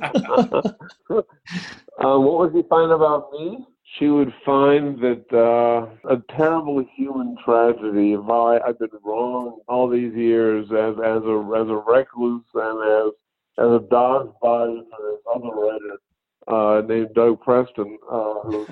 what 2.19 2.39
would 2.39 2.53
she 2.53 2.63
find 2.67 2.91
about 2.91 3.31
me? 3.33 3.65
She 3.99 4.07
would 4.07 4.33
find 4.45 4.99
that 4.99 5.31
uh, 5.31 5.87
a 6.09 6.17
terrible 6.35 6.83
human 6.95 7.37
tragedy 7.45 8.13
of 8.13 8.25
how 8.25 8.47
I, 8.47 8.67
I've 8.67 8.79
been 8.79 8.89
wrong 9.03 9.59
all 9.67 9.87
these 9.87 10.13
years 10.13 10.65
as 10.71 10.95
as 10.99 11.23
a 11.23 11.51
as 11.55 11.69
a 11.69 11.81
recluse 11.87 12.43
and 12.53 13.07
as 13.07 13.13
as 13.57 13.71
a 13.71 13.79
dog's 13.89 14.33
body 14.41 14.83
for 14.89 15.11
this 15.11 15.21
other 15.33 15.55
writer 15.55 15.97
uh, 16.47 16.81
named 16.87 17.09
Doug 17.15 17.41
Preston, 17.41 17.97
uh, 18.11 18.33
who, 18.41 18.67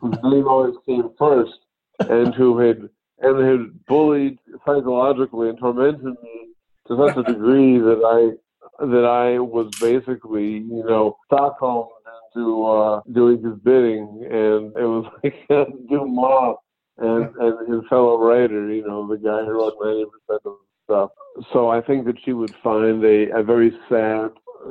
whose 0.00 0.16
name 0.22 0.48
always 0.48 0.74
came 0.86 1.10
first, 1.18 1.58
and 2.00 2.34
who 2.34 2.58
had 2.58 2.88
and 3.22 3.38
had 3.46 3.86
bullied 3.86 4.38
psychologically 4.66 5.48
and 5.48 5.58
tormented 5.58 6.04
me 6.04 6.48
to 6.88 6.96
such 6.96 7.16
a 7.16 7.22
degree 7.22 7.78
that 7.78 8.02
I 8.04 8.36
that 8.84 9.04
I 9.04 9.38
was 9.38 9.70
basically, 9.80 10.58
you 10.58 10.84
know, 10.84 11.16
Stockholm 11.26 11.88
into 12.34 12.64
uh, 12.64 13.00
doing 13.12 13.42
his 13.42 13.58
bidding, 13.62 14.24
and 14.24 14.76
it 14.76 14.86
was 14.86 15.06
like 15.24 15.34
denouement 15.48 16.56
and 16.98 17.34
and 17.36 17.72
his 17.72 17.82
fellow 17.88 18.18
writer, 18.18 18.72
you 18.72 18.86
know, 18.86 19.06
the 19.06 19.16
guy 19.16 19.44
who 19.44 19.52
wrote 19.52 19.74
ninety 19.80 20.04
percent 20.04 20.42
of 20.44 20.54
the 20.54 20.84
stuff. 20.84 21.10
So 21.52 21.68
I 21.68 21.80
think 21.80 22.04
that 22.06 22.16
she 22.24 22.32
would 22.32 22.54
find 22.62 23.04
a, 23.04 23.38
a 23.38 23.42
very 23.42 23.72
sad 23.88 24.30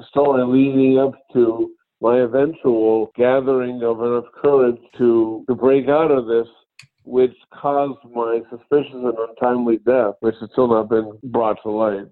story 0.09 0.43
leading 0.45 0.99
up 0.99 1.13
to 1.33 1.71
my 2.01 2.21
eventual 2.21 3.11
gathering 3.15 3.83
of 3.83 4.01
enough 4.01 4.25
courage 4.41 4.81
to 4.97 5.43
to 5.47 5.55
break 5.55 5.87
out 5.87 6.11
of 6.11 6.27
this 6.27 6.47
which 7.03 7.35
caused 7.53 7.99
my 8.13 8.41
suspicious 8.49 8.93
and 8.93 9.17
untimely 9.17 9.77
death, 9.85 10.15
which 10.19 10.35
has 10.39 10.49
still 10.51 10.67
not 10.67 10.89
been 10.89 11.17
brought 11.23 11.61
to 11.63 11.71
light. 11.71 12.07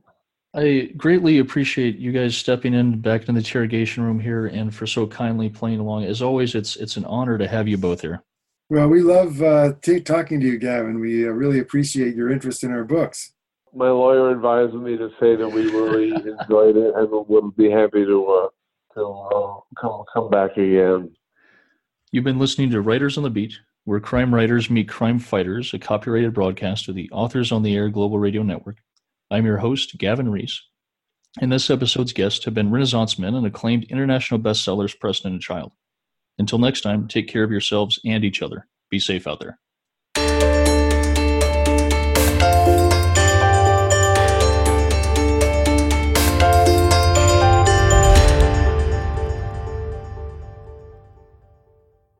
I 0.53 0.91
greatly 0.97 1.37
appreciate 1.37 1.97
you 1.97 2.11
guys 2.11 2.35
stepping 2.35 2.73
in 2.73 3.01
back 3.01 3.29
in 3.29 3.35
the 3.35 3.39
interrogation 3.39 4.03
room 4.03 4.19
here 4.19 4.47
and 4.47 4.73
for 4.73 4.87
so 4.87 5.05
kindly 5.05 5.49
playing 5.49 5.79
along. 5.79 6.05
As 6.05 6.23
always, 6.23 6.55
it's 6.55 6.75
it's 6.75 6.97
an 6.97 7.05
honor 7.05 7.37
to 7.37 7.47
have 7.47 7.67
you 7.67 7.77
both 7.77 8.01
here. 8.01 8.23
Well, 8.69 8.87
we 8.87 9.01
love 9.01 9.41
uh, 9.41 9.73
t- 9.81 9.99
talking 9.99 10.39
to 10.39 10.45
you, 10.45 10.57
Gavin. 10.57 10.99
We 10.99 11.27
uh, 11.27 11.31
really 11.31 11.59
appreciate 11.59 12.15
your 12.15 12.31
interest 12.31 12.63
in 12.63 12.71
our 12.71 12.83
books. 12.83 13.33
My 13.73 13.89
lawyer 13.89 14.31
advised 14.31 14.73
me 14.73 14.97
to 14.97 15.09
say 15.19 15.35
that 15.35 15.47
we 15.47 15.69
really 15.71 16.09
enjoyed 16.41 16.77
it 16.77 16.95
and 16.95 17.07
would 17.11 17.55
be 17.55 17.69
happy 17.69 18.05
to 18.05 18.25
uh, 18.25 18.49
to 18.95 19.05
uh, 19.05 19.59
come 19.79 20.03
come 20.11 20.29
back 20.31 20.57
again. 20.57 21.11
You've 22.11 22.23
been 22.23 22.39
listening 22.39 22.71
to 22.71 22.81
Writers 22.81 23.17
on 23.17 23.23
the 23.23 23.29
Beat, 23.29 23.59
where 23.89 23.99
crime 23.99 24.35
writers 24.35 24.69
meet 24.69 24.87
crime 24.87 25.17
fighters, 25.17 25.73
a 25.73 25.79
copyrighted 25.79 26.31
broadcast 26.31 26.87
of 26.87 26.93
the 26.93 27.09
Authors 27.09 27.51
on 27.51 27.63
the 27.63 27.75
Air 27.75 27.89
Global 27.89 28.19
Radio 28.19 28.43
Network. 28.43 28.77
I'm 29.31 29.47
your 29.47 29.57
host, 29.57 29.97
Gavin 29.97 30.29
Reese. 30.29 30.61
And 31.41 31.51
this 31.51 31.71
episode's 31.71 32.13
guests 32.13 32.45
have 32.45 32.53
been 32.53 32.69
Renaissance 32.69 33.17
men 33.17 33.33
and 33.33 33.47
acclaimed 33.47 33.85
international 33.85 34.39
bestsellers 34.39 34.93
Preston 34.99 35.31
and 35.31 35.41
Child. 35.41 35.71
Until 36.37 36.59
next 36.59 36.81
time, 36.81 37.07
take 37.07 37.27
care 37.27 37.43
of 37.43 37.49
yourselves 37.49 37.99
and 38.05 38.23
each 38.23 38.43
other. 38.43 38.67
Be 38.91 38.99
safe 38.99 39.25
out 39.25 39.39
there. 39.39 39.57